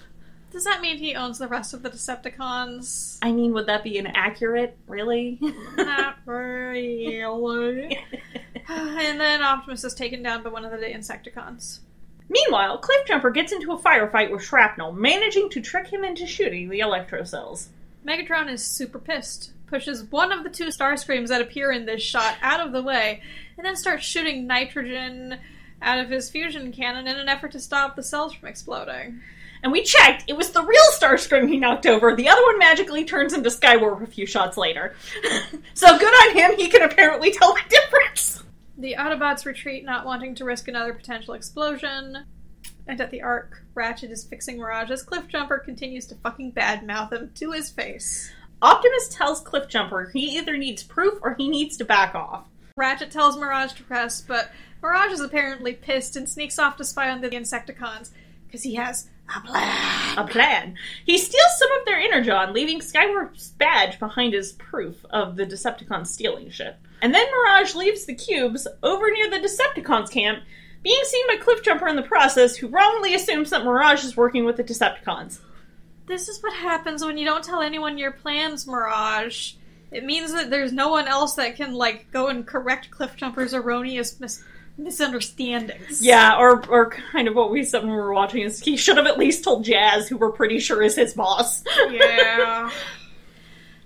Does 0.50 0.64
that 0.64 0.80
mean 0.80 0.98
he 0.98 1.14
owns 1.14 1.38
the 1.38 1.48
rest 1.48 1.74
of 1.74 1.82
the 1.82 1.90
Decepticons? 1.90 3.18
I 3.22 3.32
mean, 3.32 3.52
would 3.54 3.66
that 3.66 3.82
be 3.82 3.96
inaccurate? 3.96 4.76
Really? 4.86 5.38
Not 5.76 6.16
really. 6.26 7.22
and 8.68 9.20
then 9.20 9.42
Optimus 9.42 9.84
is 9.84 9.94
taken 9.94 10.22
down 10.22 10.42
by 10.42 10.50
one 10.50 10.64
of 10.64 10.70
the 10.72 10.86
Insecticons. 10.86 11.80
Meanwhile, 12.28 12.80
Cliffjumper 12.80 13.32
gets 13.32 13.52
into 13.52 13.72
a 13.72 13.78
firefight 13.78 14.30
with 14.30 14.44
Shrapnel, 14.44 14.92
managing 14.92 15.48
to 15.50 15.60
trick 15.60 15.86
him 15.86 16.04
into 16.04 16.26
shooting 16.26 16.68
the 16.68 16.80
electrocells. 16.80 17.68
Megatron 18.06 18.50
is 18.50 18.62
super 18.62 18.98
pissed, 18.98 19.52
pushes 19.66 20.04
one 20.04 20.32
of 20.32 20.44
the 20.44 20.50
two 20.50 20.66
Starscreams 20.66 21.28
that 21.28 21.40
appear 21.40 21.72
in 21.72 21.86
this 21.86 22.02
shot 22.02 22.36
out 22.42 22.60
of 22.60 22.72
the 22.72 22.82
way, 22.82 23.22
and 23.56 23.66
then 23.66 23.76
starts 23.76 24.04
shooting 24.04 24.46
nitrogen 24.46 25.38
out 25.80 25.98
of 25.98 26.10
his 26.10 26.30
fusion 26.30 26.72
cannon 26.72 27.06
in 27.06 27.18
an 27.18 27.28
effort 27.28 27.52
to 27.52 27.60
stop 27.60 27.96
the 27.96 28.02
cells 28.02 28.34
from 28.34 28.48
exploding. 28.48 29.20
And 29.62 29.72
we 29.72 29.82
checked, 29.82 30.24
it 30.28 30.36
was 30.36 30.50
the 30.50 30.62
real 30.62 30.82
Starscream 30.92 31.48
he 31.48 31.56
knocked 31.56 31.86
over. 31.86 32.14
The 32.14 32.28
other 32.28 32.42
one 32.42 32.58
magically 32.58 33.04
turns 33.04 33.32
into 33.32 33.50
Skywarp 33.50 34.02
a 34.02 34.06
few 34.06 34.26
shots 34.26 34.56
later. 34.56 34.94
so 35.74 35.98
good 35.98 36.08
on 36.08 36.36
him, 36.36 36.56
he 36.56 36.68
can 36.68 36.82
apparently 36.82 37.32
tell 37.32 37.54
the 37.54 37.62
difference. 37.68 38.44
The 38.80 38.94
Autobots 38.96 39.44
retreat, 39.44 39.84
not 39.84 40.06
wanting 40.06 40.36
to 40.36 40.44
risk 40.44 40.68
another 40.68 40.94
potential 40.94 41.34
explosion. 41.34 42.24
And 42.86 43.00
at 43.00 43.10
the 43.10 43.22
Ark, 43.22 43.64
Ratchet 43.74 44.12
is 44.12 44.24
fixing 44.24 44.58
Mirage 44.58 44.90
as 44.92 45.04
Cliffjumper 45.04 45.64
continues 45.64 46.06
to 46.06 46.14
fucking 46.14 46.52
badmouth 46.52 47.12
him 47.12 47.32
to 47.34 47.50
his 47.50 47.70
face. 47.70 48.32
Optimus 48.62 49.08
tells 49.08 49.42
Cliffjumper 49.42 50.12
he 50.12 50.38
either 50.38 50.56
needs 50.56 50.84
proof 50.84 51.18
or 51.22 51.34
he 51.34 51.48
needs 51.48 51.76
to 51.78 51.84
back 51.84 52.14
off. 52.14 52.46
Ratchet 52.76 53.10
tells 53.10 53.36
Mirage 53.36 53.72
to 53.72 53.82
press, 53.82 54.20
but 54.20 54.52
Mirage 54.80 55.10
is 55.10 55.20
apparently 55.20 55.72
pissed 55.72 56.14
and 56.14 56.28
sneaks 56.28 56.58
off 56.58 56.76
to 56.76 56.84
spy 56.84 57.10
on 57.10 57.20
the 57.20 57.30
Insecticons 57.30 58.10
because 58.46 58.62
he 58.62 58.76
has 58.76 59.10
a 59.36 59.40
plan. 59.40 60.18
A 60.18 60.24
plan. 60.24 60.76
He 61.04 61.18
steals 61.18 61.58
some 61.58 61.72
of 61.72 61.84
their 61.84 61.98
energon, 61.98 62.52
leaving 62.52 62.78
Skywarp's 62.78 63.48
badge 63.48 63.98
behind 63.98 64.34
as 64.34 64.52
proof 64.52 65.04
of 65.10 65.34
the 65.34 65.44
Decepticon 65.44 66.06
stealing 66.06 66.48
shit. 66.50 66.76
And 67.00 67.14
then 67.14 67.26
Mirage 67.30 67.74
leaves 67.74 68.06
the 68.06 68.14
cubes 68.14 68.66
over 68.82 69.10
near 69.10 69.30
the 69.30 69.38
Decepticons 69.38 70.10
camp, 70.10 70.42
being 70.82 71.00
seen 71.04 71.26
by 71.26 71.36
Cliffjumper 71.36 71.88
in 71.88 71.96
the 71.96 72.02
process, 72.02 72.56
who 72.56 72.68
wrongly 72.68 73.14
assumes 73.14 73.50
that 73.50 73.64
Mirage 73.64 74.04
is 74.04 74.16
working 74.16 74.44
with 74.44 74.56
the 74.56 74.64
Decepticons. 74.64 75.38
This 76.06 76.28
is 76.28 76.42
what 76.42 76.54
happens 76.54 77.04
when 77.04 77.18
you 77.18 77.24
don't 77.24 77.44
tell 77.44 77.60
anyone 77.60 77.98
your 77.98 78.12
plans, 78.12 78.66
Mirage. 78.66 79.54
It 79.90 80.04
means 80.04 80.32
that 80.32 80.50
there's 80.50 80.72
no 80.72 80.88
one 80.88 81.08
else 81.08 81.34
that 81.34 81.56
can, 81.56 81.74
like, 81.74 82.10
go 82.10 82.28
and 82.28 82.46
correct 82.46 82.90
Cliffjumper's 82.90 83.54
erroneous 83.54 84.18
mis- 84.18 84.42
misunderstandings. 84.76 86.00
Yeah, 86.00 86.38
or 86.38 86.64
or 86.68 86.90
kind 86.90 87.28
of 87.28 87.34
what 87.34 87.50
we 87.50 87.64
said 87.64 87.82
when 87.82 87.90
we 87.90 87.96
were 87.96 88.12
watching 88.12 88.42
is 88.42 88.60
he 88.60 88.76
should 88.76 88.96
have 88.96 89.06
at 89.06 89.18
least 89.18 89.44
told 89.44 89.64
Jazz, 89.64 90.08
who 90.08 90.16
we're 90.16 90.32
pretty 90.32 90.60
sure 90.60 90.82
is 90.82 90.96
his 90.96 91.14
boss. 91.14 91.62
Yeah. 91.90 92.70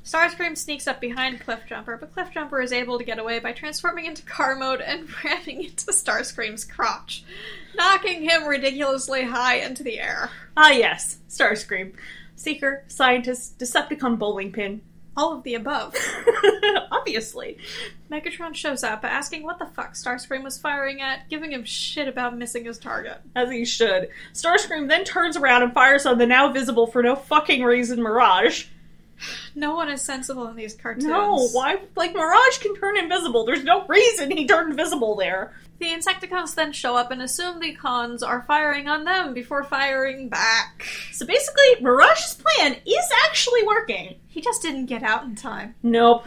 Starscream 0.04 0.58
sneaks 0.58 0.88
up 0.88 1.00
behind 1.00 1.40
Cliffjumper, 1.40 1.98
but 2.00 2.14
Cliffjumper 2.14 2.62
is 2.62 2.72
able 2.72 2.98
to 2.98 3.04
get 3.04 3.18
away 3.20 3.38
by 3.38 3.52
transforming 3.52 4.06
into 4.06 4.22
car 4.22 4.56
mode 4.56 4.80
and 4.80 5.08
ramming 5.24 5.62
into 5.64 5.92
Starscream's 5.92 6.64
crotch, 6.64 7.24
knocking 7.76 8.22
him 8.22 8.46
ridiculously 8.46 9.22
high 9.24 9.56
into 9.56 9.82
the 9.82 10.00
air. 10.00 10.30
ah, 10.56 10.70
yes, 10.70 11.18
Starscream, 11.28 11.92
seeker, 12.34 12.84
scientist, 12.88 13.58
Decepticon 13.58 14.18
bowling 14.18 14.50
pin. 14.52 14.82
All 15.14 15.34
of 15.34 15.42
the 15.42 15.54
above. 15.54 15.94
Obviously. 16.90 17.58
Megatron 18.10 18.54
shows 18.54 18.82
up, 18.82 19.04
asking 19.04 19.42
what 19.42 19.58
the 19.58 19.66
fuck 19.66 19.92
Starscream 19.92 20.42
was 20.42 20.56
firing 20.56 21.02
at, 21.02 21.28
giving 21.28 21.52
him 21.52 21.64
shit 21.64 22.08
about 22.08 22.36
missing 22.36 22.64
his 22.64 22.78
target. 22.78 23.18
As 23.36 23.50
he 23.50 23.66
should. 23.66 24.08
Starscream 24.32 24.88
then 24.88 25.04
turns 25.04 25.36
around 25.36 25.64
and 25.64 25.74
fires 25.74 26.06
on 26.06 26.16
the 26.16 26.26
now 26.26 26.50
visible 26.50 26.86
for 26.86 27.02
no 27.02 27.14
fucking 27.14 27.62
reason 27.62 28.00
Mirage. 28.02 28.68
No 29.54 29.74
one 29.74 29.90
is 29.90 30.02
sensible 30.02 30.46
in 30.48 30.56
these 30.56 30.74
cartoons. 30.74 31.04
No, 31.04 31.48
why? 31.52 31.78
Like, 31.96 32.14
Mirage 32.14 32.58
can 32.58 32.74
turn 32.76 32.96
invisible. 32.96 33.44
There's 33.44 33.64
no 33.64 33.86
reason 33.86 34.30
he 34.30 34.46
turned 34.46 34.70
invisible 34.70 35.16
there. 35.16 35.52
The 35.78 35.88
Insecticons 35.88 36.54
then 36.54 36.72
show 36.72 36.94
up 36.96 37.10
and 37.10 37.20
assume 37.20 37.58
the 37.58 37.74
cons 37.74 38.22
are 38.22 38.42
firing 38.42 38.88
on 38.88 39.04
them 39.04 39.34
before 39.34 39.64
firing 39.64 40.28
back. 40.28 40.86
So 41.10 41.26
basically, 41.26 41.80
Mirage's 41.80 42.34
plan 42.34 42.76
is 42.86 43.10
actually 43.26 43.64
working. 43.64 44.20
He 44.28 44.40
just 44.40 44.62
didn't 44.62 44.86
get 44.86 45.02
out 45.02 45.24
in 45.24 45.34
time. 45.34 45.74
Nope. 45.82 46.24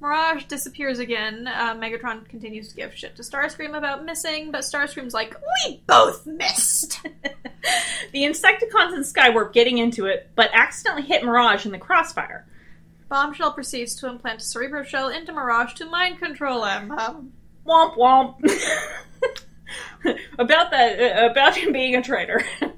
Mirage 0.00 0.44
disappears 0.44 1.00
again. 1.00 1.48
Uh, 1.48 1.74
Megatron 1.74 2.28
continues 2.28 2.68
to 2.68 2.76
give 2.76 2.94
shit 2.94 3.16
to 3.16 3.22
Starscream 3.22 3.76
about 3.76 4.04
missing, 4.04 4.52
but 4.52 4.60
Starscream's 4.60 5.14
like, 5.14 5.36
We 5.64 5.82
both 5.86 6.24
missed! 6.24 7.02
the 8.12 8.22
Insecticons 8.22 8.94
and 8.94 9.04
Skywarp 9.04 9.52
getting 9.52 9.78
into 9.78 10.06
it, 10.06 10.30
but 10.36 10.50
accidentally 10.52 11.02
hit 11.02 11.24
Mirage 11.24 11.66
in 11.66 11.72
the 11.72 11.78
crossfire. 11.78 12.46
Bombshell 13.08 13.52
proceeds 13.52 13.96
to 13.96 14.08
implant 14.08 14.40
a 14.40 14.44
Cerebro 14.44 14.84
Shell 14.84 15.08
into 15.08 15.32
Mirage 15.32 15.74
to 15.74 15.86
mind 15.86 16.18
control 16.18 16.64
him. 16.64 16.92
Um, 16.92 17.32
Womp 17.66 17.96
womp. 17.96 18.40
about 20.38 20.70
that, 20.70 21.00
uh, 21.00 21.30
about 21.30 21.56
him 21.56 21.72
being 21.72 21.96
a 21.96 22.02
traitor. 22.02 22.44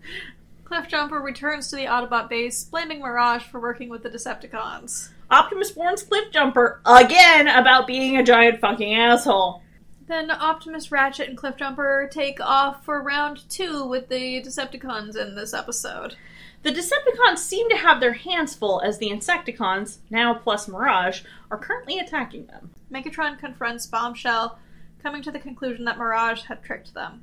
Cliffjumper 0.70 1.20
returns 1.20 1.68
to 1.68 1.76
the 1.76 1.86
Autobot 1.86 2.28
base, 2.28 2.62
blaming 2.62 3.00
Mirage 3.00 3.42
for 3.42 3.58
working 3.58 3.88
with 3.88 4.04
the 4.04 4.10
Decepticons. 4.10 5.08
Optimus 5.28 5.74
warns 5.74 6.04
Cliffjumper 6.04 6.78
again 6.86 7.48
about 7.48 7.88
being 7.88 8.16
a 8.16 8.22
giant 8.22 8.60
fucking 8.60 8.94
asshole. 8.94 9.62
Then 10.06 10.30
Optimus, 10.30 10.92
Ratchet, 10.92 11.28
and 11.28 11.36
Cliffjumper 11.36 12.08
take 12.10 12.40
off 12.40 12.84
for 12.84 13.02
round 13.02 13.48
two 13.50 13.84
with 13.84 14.08
the 14.08 14.40
Decepticons 14.42 15.16
in 15.16 15.34
this 15.34 15.54
episode. 15.54 16.14
The 16.62 16.70
Decepticons 16.70 17.38
seem 17.38 17.68
to 17.70 17.76
have 17.76 18.00
their 18.00 18.12
hands 18.12 18.54
full 18.54 18.80
as 18.80 18.98
the 18.98 19.10
Insecticons, 19.10 19.98
now 20.08 20.34
plus 20.34 20.68
Mirage, 20.68 21.22
are 21.50 21.58
currently 21.58 21.98
attacking 21.98 22.46
them. 22.46 22.70
Megatron 22.92 23.40
confronts 23.40 23.86
Bombshell, 23.86 24.56
coming 25.02 25.22
to 25.22 25.32
the 25.32 25.38
conclusion 25.40 25.84
that 25.86 25.98
Mirage 25.98 26.42
had 26.42 26.62
tricked 26.62 26.94
them. 26.94 27.22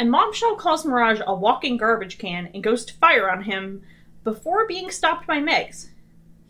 And 0.00 0.10
Bombshell 0.10 0.56
calls 0.56 0.84
Mirage 0.86 1.20
a 1.26 1.34
walking 1.34 1.76
garbage 1.76 2.16
can 2.16 2.48
and 2.54 2.64
goes 2.64 2.86
to 2.86 2.94
fire 2.94 3.30
on 3.30 3.42
him 3.42 3.82
before 4.24 4.66
being 4.66 4.90
stopped 4.90 5.26
by 5.26 5.40
Megs. 5.40 5.88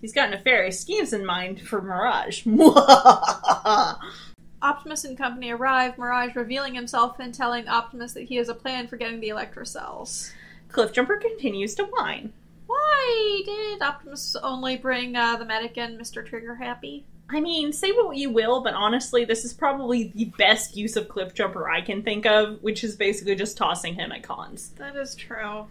He's 0.00 0.12
got 0.12 0.30
nefarious 0.30 0.78
schemes 0.78 1.12
in 1.12 1.26
mind 1.26 1.60
for 1.60 1.82
Mirage. 1.82 2.46
Optimus 4.62 5.04
and 5.04 5.18
company 5.18 5.50
arrive, 5.50 5.98
Mirage 5.98 6.36
revealing 6.36 6.76
himself 6.76 7.18
and 7.18 7.34
telling 7.34 7.66
Optimus 7.66 8.12
that 8.12 8.28
he 8.28 8.36
has 8.36 8.48
a 8.48 8.54
plan 8.54 8.86
for 8.86 8.96
getting 8.96 9.18
the 9.18 9.30
Electrocells. 9.30 10.30
Cliffjumper 10.70 11.20
continues 11.20 11.74
to 11.74 11.86
whine. 11.86 12.32
Why 12.68 13.42
did 13.44 13.82
Optimus 13.82 14.36
only 14.36 14.76
bring 14.76 15.16
uh, 15.16 15.34
the 15.34 15.44
medic 15.44 15.76
and 15.76 16.00
Mr. 16.00 16.24
Trigger 16.24 16.54
happy? 16.54 17.04
I 17.32 17.40
mean, 17.40 17.72
say 17.72 17.92
what 17.92 18.16
you 18.16 18.30
will, 18.30 18.60
but 18.60 18.74
honestly, 18.74 19.24
this 19.24 19.44
is 19.44 19.52
probably 19.52 20.12
the 20.14 20.26
best 20.36 20.76
use 20.76 20.96
of 20.96 21.08
Cliffjumper 21.08 21.70
I 21.70 21.80
can 21.80 22.02
think 22.02 22.26
of, 22.26 22.62
which 22.62 22.82
is 22.82 22.96
basically 22.96 23.36
just 23.36 23.56
tossing 23.56 23.94
him 23.94 24.10
at 24.10 24.22
cons. 24.22 24.70
That 24.76 24.96
is 24.96 25.14
true. 25.14 25.66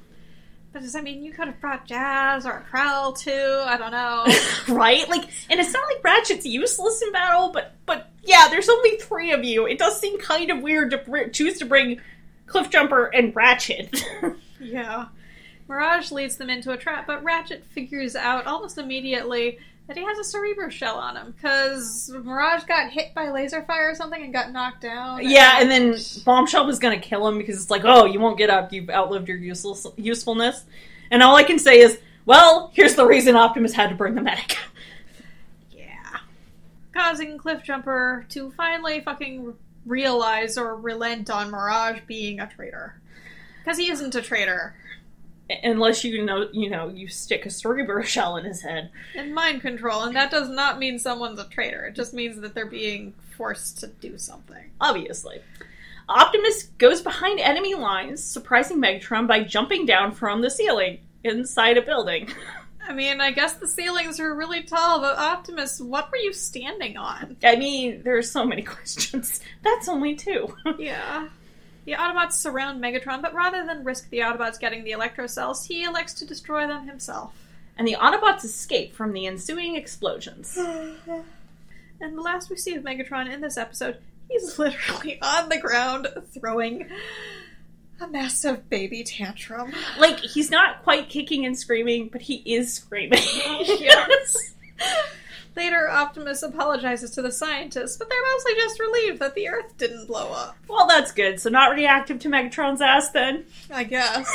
But 0.71 0.83
does 0.83 0.93
that 0.93 1.03
mean 1.03 1.23
you 1.23 1.31
could 1.31 1.47
have 1.47 1.59
brought 1.59 1.85
Jazz 1.85 2.45
or 2.45 2.51
a 2.51 2.63
Krell 2.71 3.17
too? 3.17 3.31
I 3.65 3.75
don't 3.77 3.91
know. 3.91 4.25
right? 4.75 5.09
Like, 5.09 5.23
and 5.49 5.59
it's 5.59 5.73
not 5.73 5.83
like 5.93 6.03
Ratchet's 6.03 6.45
useless 6.45 7.01
in 7.01 7.11
battle, 7.11 7.49
but 7.51 7.73
but 7.85 8.11
yeah, 8.23 8.47
there's 8.49 8.69
only 8.69 8.97
three 8.97 9.31
of 9.31 9.43
you. 9.43 9.65
It 9.65 9.79
does 9.79 9.99
seem 9.99 10.19
kind 10.19 10.51
of 10.51 10.61
weird 10.61 10.91
to 10.91 10.99
br- 10.99 11.29
choose 11.29 11.57
to 11.59 11.65
bring 11.65 11.99
Cliffjumper 12.45 13.09
and 13.13 13.35
Ratchet. 13.35 14.03
yeah. 14.59 15.07
Mirage 15.69 16.11
leads 16.11 16.35
them 16.35 16.49
into 16.49 16.71
a 16.71 16.77
trap, 16.77 17.05
but 17.05 17.23
Ratchet 17.23 17.63
figures 17.63 18.15
out 18.15 18.47
almost 18.47 18.79
immediately 18.79 19.59
that 19.87 19.95
he 19.95 20.03
has 20.03 20.17
a 20.17 20.23
Cerebro 20.23 20.67
shell 20.69 20.97
on 20.97 21.15
him 21.15 21.31
because 21.31 22.09
Mirage 22.09 22.63
got 22.63 22.91
hit 22.91 23.13
by 23.13 23.29
laser 23.29 23.63
fire 23.63 23.91
or 23.91 23.95
something 23.95 24.21
and 24.23 24.33
got 24.33 24.51
knocked 24.51 24.81
down. 24.81 25.21
yeah, 25.23 25.59
and 25.61 25.69
then 25.69 25.95
Bombshell 26.25 26.65
was 26.65 26.79
gonna 26.79 26.99
kill 26.99 27.27
him 27.27 27.37
because 27.37 27.61
it's 27.61 27.69
like, 27.69 27.83
oh, 27.85 28.05
you 28.05 28.19
won't 28.19 28.37
get 28.37 28.49
up. 28.49 28.73
You've 28.73 28.89
outlived 28.89 29.27
your 29.27 29.37
useless 29.37 29.85
usefulness. 29.95 30.65
And 31.11 31.21
all 31.21 31.35
I 31.35 31.43
can 31.43 31.59
say 31.59 31.79
is, 31.79 31.99
well, 32.25 32.71
here's 32.73 32.95
the 32.95 33.05
reason 33.05 33.35
Optimus 33.35 33.73
had 33.73 33.89
to 33.89 33.95
bring 33.95 34.15
the 34.15 34.21
medic. 34.21 34.57
Yeah. 35.71 36.17
Causing 36.93 37.37
Cliffjumper 37.37 38.27
to 38.29 38.51
finally 38.51 39.01
fucking 39.01 39.55
realize 39.85 40.57
or 40.57 40.75
relent 40.75 41.29
on 41.29 41.49
Mirage 41.51 42.01
being 42.05 42.39
a 42.39 42.47
traitor. 42.47 42.99
Because 43.63 43.77
he 43.77 43.89
isn't 43.91 44.13
a 44.15 44.21
traitor. 44.21 44.75
Unless 45.63 46.03
you 46.03 46.23
know, 46.23 46.47
you 46.51 46.69
know, 46.69 46.89
you 46.89 47.07
stick 47.07 47.45
a 47.45 47.49
Cerebro 47.49 48.01
shell 48.03 48.37
in 48.37 48.45
his 48.45 48.61
head. 48.61 48.91
And 49.15 49.33
mind 49.33 49.61
control, 49.61 50.03
and 50.03 50.15
that 50.15 50.31
does 50.31 50.49
not 50.49 50.79
mean 50.79 50.99
someone's 50.99 51.39
a 51.39 51.45
traitor. 51.45 51.85
It 51.85 51.95
just 51.95 52.13
means 52.13 52.39
that 52.41 52.53
they're 52.53 52.65
being 52.65 53.13
forced 53.35 53.79
to 53.79 53.87
do 53.87 54.17
something. 54.17 54.71
Obviously. 54.79 55.41
Optimus 56.07 56.63
goes 56.79 57.01
behind 57.01 57.39
enemy 57.39 57.75
lines, 57.75 58.23
surprising 58.23 58.81
Megatron 58.81 59.27
by 59.27 59.43
jumping 59.43 59.85
down 59.85 60.11
from 60.11 60.41
the 60.41 60.49
ceiling 60.49 60.99
inside 61.23 61.77
a 61.77 61.81
building. 61.81 62.29
I 62.87 62.93
mean, 62.93 63.21
I 63.21 63.31
guess 63.31 63.53
the 63.53 63.67
ceilings 63.67 64.19
are 64.19 64.33
really 64.33 64.63
tall, 64.63 64.99
but 64.99 65.17
Optimus, 65.17 65.79
what 65.79 66.09
were 66.09 66.17
you 66.17 66.33
standing 66.33 66.97
on? 66.97 67.37
I 67.43 67.55
mean, 67.55 68.01
there's 68.03 68.31
so 68.31 68.43
many 68.43 68.61
questions. 68.63 69.41
That's 69.63 69.87
only 69.87 70.15
two. 70.15 70.55
Yeah. 70.79 71.27
The 71.89 71.95
Autobots 71.95 72.33
surround 72.33 72.83
Megatron, 72.83 73.19
but 73.23 73.33
rather 73.33 73.65
than 73.65 73.83
risk 73.83 74.11
the 74.11 74.19
Autobots 74.19 74.59
getting 74.59 74.83
the 74.83 74.91
electro 74.91 75.25
cells, 75.25 75.65
he 75.65 75.83
elects 75.83 76.13
to 76.15 76.25
destroy 76.25 76.67
them 76.67 76.87
himself. 76.87 77.33
and 77.79 77.87
the 77.87 77.95
Autobots 77.99 78.43
escape 78.45 78.93
from 78.93 79.11
the 79.11 79.25
ensuing 79.25 79.75
explosions. 79.75 80.55
And 82.01 82.15
the 82.17 82.21
last 82.21 82.49
we 82.51 82.57
see 82.57 82.75
of 82.75 82.83
Megatron 82.83 83.29
in 83.33 83.41
this 83.41 83.57
episode, 83.57 83.97
he's 84.29 84.57
literally 84.59 85.19
on 85.21 85.49
the 85.49 85.57
ground 85.57 86.07
throwing 86.31 86.85
A 87.99 88.07
massive 88.07 88.69
baby 88.69 89.03
tantrum. 89.03 89.73
Like, 89.97 90.19
he's 90.19 90.49
not 90.51 90.83
quite 90.83 91.09
kicking 91.09 91.45
and 91.45 91.57
screaming, 91.57 92.07
but 92.09 92.21
he 92.21 92.35
is 92.45 92.71
screaming. 92.71 93.19
Yes. 93.79 94.18
Optimus 96.19 96.43
apologizes 96.43 97.11
to 97.11 97.21
the 97.21 97.31
scientists, 97.31 97.95
but 97.95 98.09
they're 98.09 98.21
mostly 98.33 98.53
just 98.55 98.77
relieved 98.77 99.19
that 99.19 99.35
the 99.35 99.47
Earth 99.47 99.77
didn't 99.77 100.05
blow 100.07 100.33
up. 100.33 100.57
well, 100.67 100.85
that's 100.85 101.13
good. 101.13 101.39
So, 101.39 101.49
not 101.49 101.73
reactive 101.73 102.19
to 102.19 102.27
Megatron's 102.27 102.81
ass 102.81 103.11
then? 103.11 103.45
I 103.71 103.85
guess. 103.85 104.29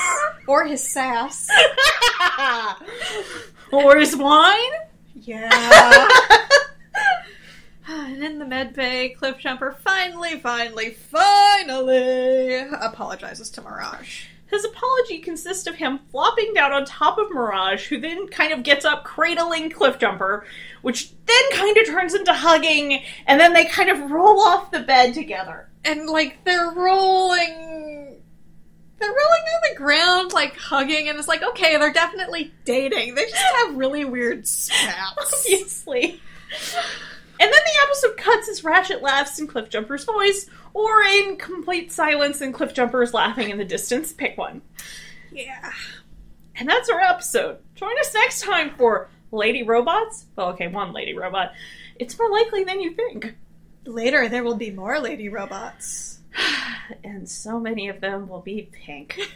Or 0.46 0.64
his 0.64 0.82
sass. 0.82 1.46
or 3.70 3.98
his 3.98 4.16
wine? 4.16 4.72
Yeah. 5.14 5.50
and 7.86 8.24
in 8.24 8.38
the 8.38 8.46
med 8.46 8.72
bay, 8.72 9.14
Cliffjumper 9.20 9.76
finally, 9.76 10.38
finally, 10.38 10.92
finally 10.92 12.60
apologizes 12.80 13.50
to 13.50 13.60
Mirage. 13.60 14.24
His 14.54 14.64
apology 14.64 15.18
consists 15.18 15.66
of 15.66 15.74
him 15.74 15.98
flopping 16.12 16.54
down 16.54 16.72
on 16.72 16.84
top 16.84 17.18
of 17.18 17.28
Mirage, 17.30 17.88
who 17.88 17.98
then 17.98 18.28
kind 18.28 18.52
of 18.52 18.62
gets 18.62 18.84
up, 18.84 19.02
cradling 19.02 19.70
Cliffjumper, 19.70 20.44
which 20.82 21.10
then 21.26 21.50
kind 21.52 21.76
of 21.76 21.86
turns 21.86 22.14
into 22.14 22.32
hugging, 22.32 23.02
and 23.26 23.40
then 23.40 23.52
they 23.52 23.64
kind 23.64 23.90
of 23.90 24.12
roll 24.12 24.40
off 24.40 24.70
the 24.70 24.78
bed 24.78 25.12
together. 25.12 25.68
And 25.84 26.08
like 26.08 26.44
they're 26.44 26.70
rolling 26.70 28.20
they're 29.00 29.08
rolling 29.08 29.42
on 29.54 29.70
the 29.70 29.76
ground, 29.76 30.32
like 30.32 30.56
hugging, 30.56 31.08
and 31.08 31.18
it's 31.18 31.26
like, 31.26 31.42
okay, 31.42 31.76
they're 31.76 31.92
definitely 31.92 32.54
dating. 32.64 33.16
They 33.16 33.24
just 33.24 33.34
have 33.56 33.76
really 33.76 34.04
weird 34.04 34.46
snaps. 34.46 35.34
Obviously. 35.34 36.20
And 37.40 37.52
then 37.52 37.60
the 37.64 37.82
episode 37.86 38.16
cuts 38.16 38.48
as 38.48 38.64
Ratchet 38.64 39.02
laughs 39.02 39.38
in 39.38 39.48
Cliffjumper's 39.48 40.04
voice, 40.04 40.48
or 40.72 41.02
in 41.02 41.36
complete 41.36 41.90
silence 41.92 42.40
and 42.40 42.54
Cliffjumper's 42.54 43.12
laughing 43.14 43.50
in 43.50 43.58
the 43.58 43.64
distance. 43.64 44.12
Pick 44.12 44.38
one. 44.38 44.62
yeah. 45.32 45.72
And 46.56 46.68
that's 46.68 46.88
our 46.88 47.00
episode. 47.00 47.58
Join 47.74 47.98
us 47.98 48.14
next 48.14 48.42
time 48.42 48.70
for 48.76 49.08
Lady 49.32 49.64
Robots. 49.64 50.26
Well, 50.36 50.50
okay, 50.50 50.68
one 50.68 50.92
Lady 50.92 51.12
Robot. 51.12 51.52
It's 51.96 52.16
more 52.18 52.30
likely 52.30 52.62
than 52.64 52.80
you 52.80 52.92
think. 52.94 53.34
Later, 53.84 54.28
there 54.28 54.44
will 54.44 54.56
be 54.56 54.70
more 54.70 54.98
lady 55.00 55.28
robots. 55.28 56.20
And 57.02 57.26
so 57.28 57.58
many 57.58 57.88
of 57.88 58.00
them 58.00 58.28
will 58.28 58.40
be 58.40 58.68
pink. 58.72 59.18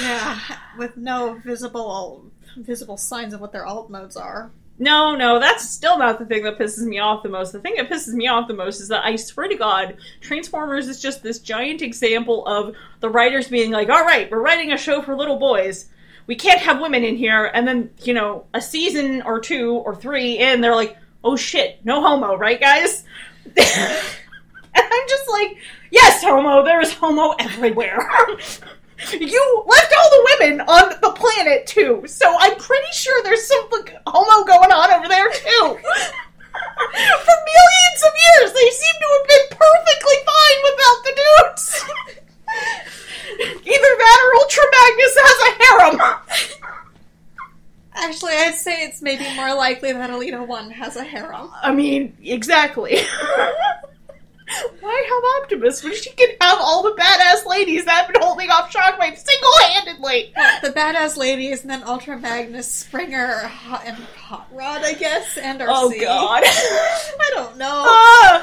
Yeah, 0.00 0.38
with 0.78 0.96
no 0.96 1.34
visible 1.44 2.24
visible 2.56 2.96
signs 2.96 3.34
of 3.34 3.40
what 3.42 3.52
their 3.52 3.66
alt 3.66 3.90
modes 3.90 4.16
are. 4.16 4.50
No, 4.78 5.14
no, 5.14 5.38
that's 5.38 5.68
still 5.68 5.98
not 5.98 6.18
the 6.18 6.26
thing 6.26 6.42
that 6.44 6.58
pisses 6.58 6.84
me 6.84 6.98
off 6.98 7.22
the 7.22 7.28
most. 7.28 7.52
The 7.52 7.60
thing 7.60 7.74
that 7.76 7.88
pisses 7.88 8.12
me 8.12 8.26
off 8.26 8.48
the 8.48 8.54
most 8.54 8.80
is 8.80 8.88
that 8.88 9.04
I 9.04 9.14
swear 9.14 9.48
to 9.48 9.54
God, 9.54 9.96
Transformers 10.20 10.88
is 10.88 11.00
just 11.00 11.22
this 11.22 11.38
giant 11.38 11.80
example 11.80 12.44
of 12.46 12.74
the 12.98 13.08
writers 13.08 13.46
being 13.46 13.70
like, 13.70 13.88
all 13.88 14.04
right, 14.04 14.28
we're 14.30 14.42
writing 14.42 14.72
a 14.72 14.76
show 14.76 15.00
for 15.00 15.16
little 15.16 15.38
boys. 15.38 15.88
We 16.26 16.34
can't 16.34 16.60
have 16.60 16.80
women 16.80 17.04
in 17.04 17.16
here. 17.16 17.50
And 17.54 17.68
then, 17.68 17.90
you 18.02 18.14
know, 18.14 18.46
a 18.52 18.60
season 18.60 19.22
or 19.22 19.38
two 19.38 19.74
or 19.74 19.94
three 19.94 20.38
in, 20.38 20.60
they're 20.60 20.74
like, 20.74 20.96
oh 21.22 21.36
shit, 21.36 21.84
no 21.84 22.00
homo, 22.00 22.36
right, 22.36 22.60
guys? 22.60 23.04
and 23.56 23.62
I'm 24.74 25.08
just 25.08 25.28
like, 25.30 25.56
yes, 25.92 26.22
homo, 26.24 26.64
there 26.64 26.80
is 26.80 26.92
homo 26.92 27.36
everywhere. 27.38 28.08
you 29.12 29.64
left 29.66 29.94
all 29.98 30.10
the 30.10 30.36
women 30.38 30.60
on 30.62 30.88
the 31.00 31.12
planet 31.12 31.66
too, 31.66 32.02
so 32.06 32.36
I'm 32.38 32.56
pretty 32.56 32.92
sure 32.92 33.22
there's 33.22 33.46
some 33.46 33.68
like, 33.72 33.96
homo 34.06 34.44
going 34.46 34.72
on 34.72 34.92
over 34.92 35.08
there 35.08 35.30
too. 35.30 35.78
For 36.54 37.36
millions 37.50 38.00
of 38.06 38.12
years, 38.14 38.52
they 38.52 38.70
seem 38.70 38.94
to 39.00 39.08
have 39.12 39.26
been 39.28 39.58
perfectly 39.58 40.18
fine 40.24 40.58
without 40.64 40.98
the 41.04 41.14
dudes. 41.22 41.84
Either 43.66 43.92
that 43.98 44.18
or 44.24 44.34
Ultra 44.40 44.64
Magnus 44.72 45.16
has 45.18 45.38
a 45.40 45.50
harem. 45.64 45.96
Actually, 47.96 48.32
I'd 48.34 48.54
say 48.54 48.84
it's 48.84 49.02
maybe 49.02 49.24
more 49.36 49.54
likely 49.54 49.92
that 49.92 50.10
Elita 50.10 50.46
1 50.46 50.70
has 50.70 50.96
a 50.96 51.04
harem. 51.04 51.50
I 51.62 51.72
mean, 51.72 52.16
exactly. 52.22 52.98
Why 54.80 55.06
have 55.08 55.42
Optimus 55.42 55.82
when 55.82 55.94
she 55.94 56.10
can 56.10 56.28
have 56.40 56.58
all 56.60 56.82
the 56.82 56.90
badass 57.00 57.46
ladies 57.46 57.84
that 57.84 58.04
have 58.04 58.12
been 58.12 58.22
holding 58.22 58.50
off 58.50 58.72
Shockwave 58.72 59.16
single-handedly? 59.16 60.32
The 60.62 60.70
badass 60.70 61.16
ladies, 61.16 61.62
and 61.62 61.70
then 61.70 61.82
Ultra 61.84 62.18
Magnus, 62.18 62.70
Springer, 62.70 63.38
Hot, 63.38 63.82
and 63.86 63.96
Hot 63.96 64.46
Rod, 64.52 64.82
I 64.82 64.94
guess, 64.94 65.36
and 65.38 65.60
Arcee. 65.60 65.66
Oh 65.68 65.92
god. 66.00 66.42
I 66.46 67.30
don't 67.34 67.56
know. 67.56 67.84
Ah, 67.86 68.42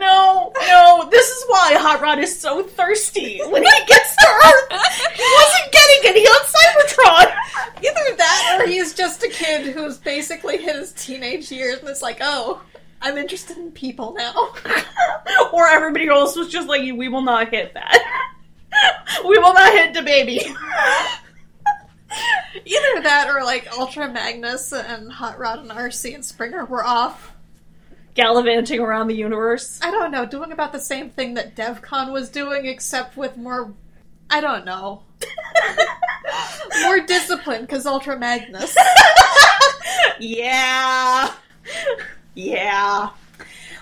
no, 0.00 0.52
no, 0.66 1.08
this 1.10 1.28
is 1.28 1.44
why 1.48 1.74
Hot 1.74 2.00
Rod 2.00 2.18
is 2.18 2.38
so 2.38 2.62
thirsty. 2.62 3.40
When 3.48 3.62
he 3.62 3.84
gets 3.86 4.16
to 4.16 4.26
Earth, 4.26 4.82
he 5.14 5.22
wasn't 5.22 5.72
getting 5.72 6.10
any 6.10 6.26
on 6.26 6.44
Cybertron. 6.46 7.36
Either 7.78 8.16
that, 8.16 8.58
or 8.60 8.66
he's 8.66 8.94
just 8.94 9.22
a 9.22 9.28
kid 9.28 9.74
who's 9.74 9.98
basically 9.98 10.56
hit 10.58 10.76
his 10.76 10.92
teenage 10.92 11.50
years, 11.50 11.80
and 11.80 11.88
it's 11.88 12.02
like, 12.02 12.18
oh, 12.20 12.62
I'm 13.02 13.18
interested 13.18 13.58
in 13.58 13.72
people 13.72 14.14
now. 14.16 14.54
or 15.52 15.66
everybody 15.68 16.08
else 16.08 16.36
was 16.36 16.48
just 16.48 16.68
like, 16.68 16.80
we 16.82 17.08
will 17.08 17.22
not 17.22 17.50
hit 17.50 17.74
that. 17.74 17.98
We 19.28 19.36
will 19.36 19.52
not 19.52 19.70
hit 19.74 19.92
the 19.92 20.00
baby. 20.02 20.38
Either 22.64 23.02
that, 23.02 23.28
or 23.28 23.44
like 23.44 23.70
Ultra 23.70 24.10
Magnus 24.10 24.72
and 24.72 25.12
Hot 25.12 25.38
Rod 25.38 25.58
and 25.58 25.70
Arcee 25.70 26.14
and 26.14 26.24
Springer 26.24 26.64
were 26.64 26.84
off. 26.84 27.32
Gallivanting 28.14 28.80
around 28.80 29.08
the 29.08 29.14
universe. 29.14 29.78
I 29.82 29.90
don't 29.90 30.10
know, 30.10 30.24
doing 30.24 30.52
about 30.52 30.72
the 30.72 30.80
same 30.80 31.10
thing 31.10 31.34
that 31.34 31.54
DevCon 31.54 32.12
was 32.12 32.30
doing, 32.30 32.64
except 32.64 33.18
with 33.18 33.36
more. 33.36 33.74
I 34.30 34.40
don't 34.40 34.64
know. 34.64 35.02
more 36.82 37.00
discipline, 37.00 37.60
because 37.60 37.84
Ultra 37.84 38.18
Magnus. 38.18 38.74
yeah. 40.18 41.34
Yeah. 42.34 43.10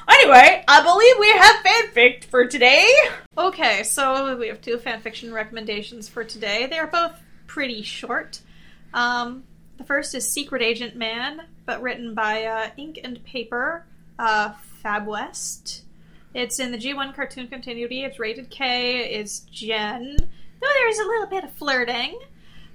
Anyway, 0.09 0.65
I 0.67 0.83
believe 0.83 1.17
we 1.21 1.29
have 1.29 1.65
fanfic 1.65 2.25
for 2.25 2.47
today. 2.47 2.87
Okay, 3.39 3.85
so 3.85 4.37
we 4.37 4.49
have 4.49 4.61
two 4.61 4.77
fanfiction 4.77 5.33
recommendations 5.33 6.09
for 6.09 6.25
today. 6.25 6.67
They 6.67 6.79
are 6.79 6.87
both 6.87 7.13
pretty 7.47 7.83
short. 7.83 8.41
Um, 8.93 9.45
the 9.79 9.85
first 9.85 10.15
is 10.15 10.29
Secret 10.29 10.63
Agent 10.63 10.97
Man, 10.97 11.43
but 11.65 11.81
written 11.81 12.15
by 12.15 12.45
uh, 12.45 12.71
Ink 12.77 12.99
and 13.05 13.23
Paper, 13.25 13.87
uh, 14.19 14.53
Fab 14.83 15.07
West. 15.07 15.85
It's 16.35 16.59
in 16.59 16.73
the 16.73 16.79
G1 16.79 17.15
cartoon 17.15 17.49
continuity. 17.49 18.03
It's 18.03 18.19
rated 18.19 18.51
K. 18.51 19.11
It's 19.13 19.41
Gen. 19.41 20.17
Though 20.19 20.69
there's 20.75 20.99
a 20.99 21.07
little 21.07 21.27
bit 21.27 21.45
of 21.45 21.53
flirting. 21.53 22.19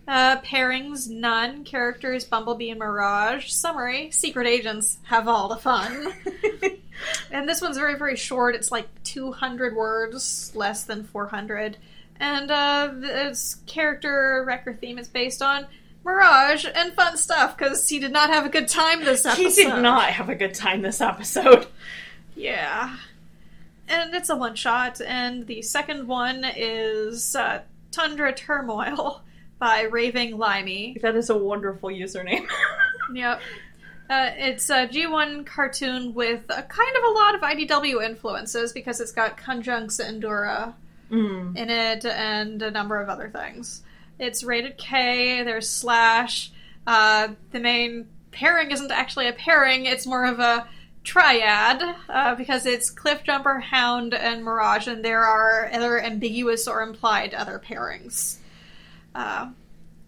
Uh, 0.08 0.39
pairings, 0.41 1.10
none. 1.10 1.63
Characters, 1.63 2.26
Bumblebee 2.26 2.70
and 2.70 2.80
Mirage. 2.80 3.50
Summary, 3.50 4.12
Secret 4.12 4.48
Agents 4.48 4.98
have 5.04 5.28
all 5.28 5.48
the 5.48 5.58
fun. 5.58 6.13
And 7.32 7.48
this 7.48 7.62
one's 7.62 7.78
very, 7.78 7.98
very 7.98 8.15
short. 8.15 8.56
It's 8.56 8.72
like 8.72 8.88
200 9.04 9.76
words, 9.76 10.52
less 10.56 10.84
than 10.84 11.04
400. 11.04 11.78
And 12.20 12.50
uh, 12.50 12.91
this 12.94 13.58
character 13.65 14.44
record 14.46 14.80
theme 14.80 14.98
is 14.98 15.08
based 15.08 15.41
on 15.41 15.68
Mirage 16.04 16.65
and 16.74 16.94
fun 16.94 17.18
stuff 17.18 17.58
because 17.58 17.89
he 17.89 18.00
did 18.00 18.12
not 18.12 18.30
have 18.30 18.46
a 18.46 18.50
good 18.50 18.68
time 18.68 19.04
this 19.04 19.26
episode. 19.26 19.41
He 19.44 19.63
did 19.63 19.82
not 19.82 20.12
have 20.12 20.30
a 20.30 20.36
good 20.36 20.54
time 20.54 20.82
this 20.82 21.02
episode. 21.02 21.68
Yeah. 22.36 22.98
And 23.88 24.13
it's 24.13 24.30
a 24.30 24.36
one 24.36 24.56
shot. 24.56 25.02
And 25.02 25.48
the 25.48 25.62
second 25.62 26.08
one 26.08 26.46
is 26.56 27.36
uh, 27.36 27.62
Tundra 27.91 28.34
Turmoil 28.34 29.22
by 29.60 29.84
Raving 29.84 30.38
Limey. 30.38 30.98
That 31.02 31.15
is 31.15 31.30
a 31.30 31.38
wonderful 31.38 31.89
username. 31.89 32.48
Yep. 33.13 33.39
Uh, 34.10 34.32
it's 34.36 34.70
a 34.72 34.88
G1 34.88 35.46
cartoon 35.46 36.15
with 36.15 36.44
a 36.50 36.63
kind 36.63 36.98
of 36.98 37.04
a 37.04 37.10
lot 37.10 37.36
of 37.36 37.41
IDW 37.41 38.04
influences 38.04 38.74
because 38.74 39.00
it's 39.00 39.12
got 39.12 39.38
Conjunx 39.38 40.00
Endura 40.00 40.74
mm. 41.12 41.56
in 41.56 41.70
it 41.70 42.06
and 42.06 42.62
a 42.62 42.72
number 42.72 43.00
of 43.00 43.10
other 43.10 43.30
things. 43.30 43.84
It's 44.20 44.44
rated 44.44 44.78
K, 44.78 45.44
there's 45.44 45.70
Slash. 45.70 46.52
Uh, 46.88 47.30
the 47.52 47.60
main 47.60 48.08
pairing 48.32 48.72
isn't 48.72 48.91
actually 48.91 49.28
a 49.28 49.34
pairing, 49.34 49.86
it's 49.86 50.06
more 50.06 50.26
of 50.26 50.39
a 50.39 50.68
triad 51.04 51.82
uh, 52.10 52.36
because 52.36 52.65
it's 52.65 52.94
Cliffjumper, 52.94 53.62
Hound, 53.62 54.13
and 54.13 54.44
Mirage, 54.44 54.88
and 54.88 55.06
there 55.06 55.24
are 55.24 55.70
other 55.72 56.02
ambiguous 56.02 56.68
or 56.68 56.82
implied 56.82 57.34
other 57.34 57.60
pairings. 57.63 58.38
Uh, 59.15 59.49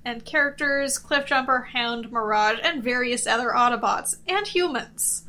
and 0.05 0.23
characters 0.23 0.99
Cliffjumper, 0.99 1.67
Hound, 1.69 2.11
Mirage, 2.11 2.59
and 2.61 2.83
various 2.83 3.25
other 3.25 3.49
Autobots 3.49 4.17
and 4.27 4.45
humans. 4.45 5.23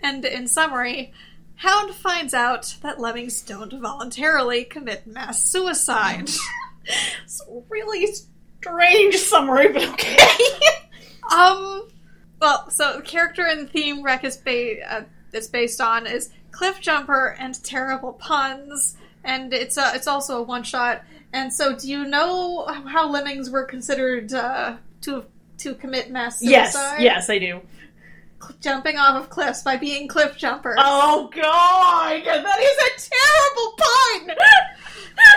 And 0.00 0.24
in 0.24 0.48
summary, 0.48 1.12
Hound 1.56 1.94
finds 1.94 2.34
out 2.34 2.76
that 2.82 2.98
lemmings 2.98 3.40
don't 3.42 3.72
voluntarily 3.80 4.64
commit 4.64 5.06
mass 5.06 5.44
suicide. 5.44 6.30
It's 7.24 7.40
a 7.40 7.62
really 7.70 8.08
strange 8.60 9.16
summary, 9.16 9.68
but 9.68 9.88
okay. 9.90 10.16
um, 11.32 11.88
well, 12.40 12.68
so 12.70 12.96
the 12.96 13.02
character 13.02 13.46
and 13.46 13.70
theme 13.70 14.02
Wreck 14.02 14.24
is 14.24 14.36
ba- 14.36 14.92
uh, 14.92 15.02
it's 15.32 15.46
based 15.46 15.80
on 15.80 16.08
is 16.08 16.30
Cliffjumper 16.50 17.36
and 17.38 17.62
terrible 17.62 18.14
puns, 18.14 18.96
and 19.22 19.54
it's 19.54 19.76
a, 19.76 19.92
it's 19.94 20.08
also 20.08 20.40
a 20.40 20.42
one 20.42 20.64
shot. 20.64 21.04
And 21.32 21.52
so, 21.52 21.74
do 21.76 21.88
you 21.88 22.04
know 22.04 22.64
how 22.66 23.08
lemmings 23.08 23.50
were 23.50 23.64
considered 23.64 24.32
uh, 24.32 24.76
to 25.02 25.24
to 25.58 25.74
commit 25.74 26.10
mass 26.10 26.38
suicide? 26.40 26.50
Yes, 26.52 26.74
yes, 27.00 27.30
I 27.30 27.38
do. 27.38 27.60
Jumping 28.60 28.98
off 28.98 29.22
of 29.22 29.30
cliffs 29.30 29.62
by 29.62 29.76
being 29.76 30.08
cliff 30.08 30.36
jumpers. 30.36 30.74
Oh 30.78 31.30
god, 31.32 32.22
that 32.24 32.60
is 32.60 32.78
a 32.78 32.90
terrible 33.10 33.72
pun. 33.78 34.36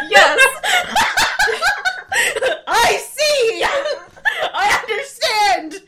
Yes. 0.10 0.39
I 2.67 2.97
see. 2.97 3.63
I 4.53 4.79
understand. 4.81 5.81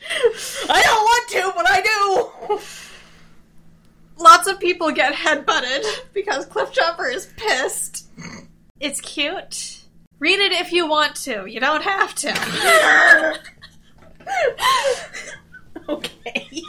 I 0.70 0.82
don't 0.82 1.02
want 1.02 1.28
to, 1.30 1.52
but 1.56 1.68
I 1.68 1.80
do. 1.82 2.30
Lots 4.22 4.46
of 4.48 4.58
people 4.60 4.90
get 4.90 5.14
headbutted 5.14 5.84
because 6.12 6.46
Cliffjumper 6.46 7.10
is 7.12 7.26
pissed. 7.36 8.06
It's 8.80 9.00
cute. 9.00 9.77
Read 10.18 10.40
it 10.40 10.52
if 10.52 10.72
you 10.72 10.88
want 10.88 11.14
to. 11.16 11.46
You 11.46 11.60
don't 11.60 11.82
have 11.82 12.14
to. 12.16 13.38
okay. 15.88 16.62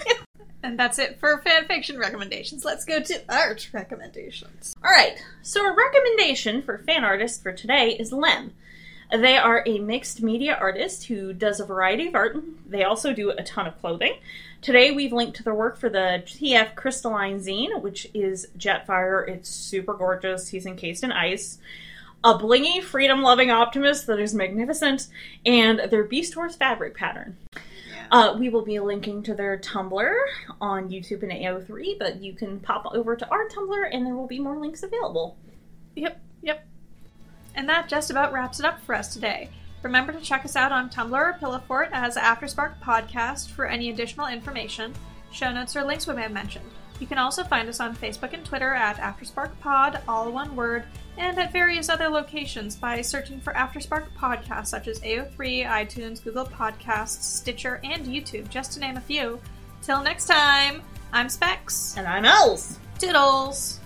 and 0.61 0.77
that's 0.77 0.99
it 0.99 1.19
for 1.19 1.41
fanfiction 1.45 1.97
recommendations. 1.97 2.63
Let's 2.63 2.85
go 2.85 3.01
to 3.01 3.21
art 3.27 3.69
recommendations. 3.73 4.75
All 4.83 4.91
right. 4.91 5.17
So 5.41 5.65
a 5.65 5.75
recommendation 5.75 6.61
for 6.61 6.77
fan 6.77 7.03
artists 7.03 7.41
for 7.41 7.51
today 7.51 7.95
is 7.99 8.11
Lem. 8.11 8.53
They 9.11 9.37
are 9.37 9.63
a 9.65 9.79
mixed 9.79 10.21
media 10.21 10.55
artist 10.59 11.05
who 11.05 11.33
does 11.33 11.59
a 11.59 11.65
variety 11.65 12.07
of 12.07 12.15
art. 12.15 12.37
They 12.67 12.83
also 12.83 13.13
do 13.13 13.31
a 13.31 13.43
ton 13.43 13.65
of 13.65 13.79
clothing. 13.81 14.13
Today 14.61 14.91
we've 14.91 15.13
linked 15.13 15.37
to 15.37 15.43
their 15.43 15.55
work 15.55 15.77
for 15.77 15.89
the 15.89 16.21
TF 16.25 16.75
Crystalline 16.75 17.39
Zine, 17.39 17.81
which 17.81 18.07
is 18.13 18.49
Jetfire. 18.57 19.27
It's 19.27 19.49
super 19.49 19.93
gorgeous. 19.95 20.49
He's 20.49 20.67
encased 20.67 21.03
in 21.03 21.11
ice. 21.11 21.57
A 22.23 22.33
blingy, 22.33 22.83
freedom 22.83 23.21
loving 23.21 23.49
optimist 23.49 24.07
that 24.07 24.19
is 24.19 24.33
magnificent, 24.33 25.07
and 25.45 25.79
their 25.89 26.03
Beast 26.03 26.33
Horse 26.33 26.55
fabric 26.55 26.97
pattern. 26.97 27.37
Uh, 28.11 28.35
we 28.37 28.49
will 28.49 28.63
be 28.63 28.79
linking 28.79 29.23
to 29.23 29.33
their 29.33 29.57
Tumblr 29.57 30.15
on 30.59 30.89
YouTube 30.89 31.23
and 31.23 31.31
AO3, 31.31 31.97
but 31.97 32.21
you 32.21 32.33
can 32.33 32.59
pop 32.59 32.85
over 32.93 33.15
to 33.15 33.29
our 33.29 33.47
Tumblr 33.47 33.89
and 33.91 34.05
there 34.05 34.15
will 34.15 34.27
be 34.27 34.39
more 34.39 34.57
links 34.57 34.83
available. 34.83 35.37
Yep, 35.95 36.19
yep. 36.41 36.67
And 37.55 37.69
that 37.69 37.87
just 37.87 38.09
about 38.09 38.33
wraps 38.33 38.59
it 38.59 38.65
up 38.65 38.81
for 38.81 38.95
us 38.95 39.13
today. 39.13 39.49
Remember 39.83 40.11
to 40.11 40.19
check 40.19 40.43
us 40.43 40.55
out 40.55 40.71
on 40.71 40.89
Tumblr 40.89 41.13
or 41.13 41.37
Pillowfort 41.39 41.89
as 41.93 42.17
Afterspark 42.17 42.79
Podcast 42.81 43.49
for 43.49 43.65
any 43.65 43.89
additional 43.89 44.27
information, 44.27 44.93
show 45.31 45.53
notes, 45.53 45.75
or 45.75 45.83
links 45.83 46.07
we 46.07 46.15
may 46.15 46.23
have 46.23 46.31
mentioned. 46.31 46.69
You 46.99 47.07
can 47.07 47.17
also 47.17 47.43
find 47.43 47.69
us 47.69 47.79
on 47.79 47.95
Facebook 47.95 48.33
and 48.33 48.45
Twitter 48.45 48.73
at 48.73 48.97
Afterspark 48.97 49.51
Pod, 49.61 50.01
all 50.07 50.31
one 50.31 50.55
word, 50.55 50.83
and 51.17 51.39
at 51.39 51.53
various 51.53 51.89
other 51.89 52.09
locations 52.09 52.75
by 52.75 53.01
searching 53.01 53.39
for 53.39 53.53
Afterspark 53.53 54.07
Podcasts 54.17 54.67
such 54.67 54.87
as 54.87 54.99
AO3, 54.99 55.65
iTunes, 55.65 56.23
Google 56.23 56.45
Podcasts, 56.45 57.23
Stitcher, 57.23 57.79
and 57.83 58.05
YouTube, 58.05 58.49
just 58.49 58.73
to 58.73 58.79
name 58.79 58.97
a 58.97 59.01
few. 59.01 59.39
Till 59.81 60.03
next 60.03 60.25
time, 60.25 60.81
I'm 61.13 61.29
Specs. 61.29 61.97
And 61.97 62.05
I'm 62.05 62.25
Els. 62.25 62.77
Diddles! 62.99 63.79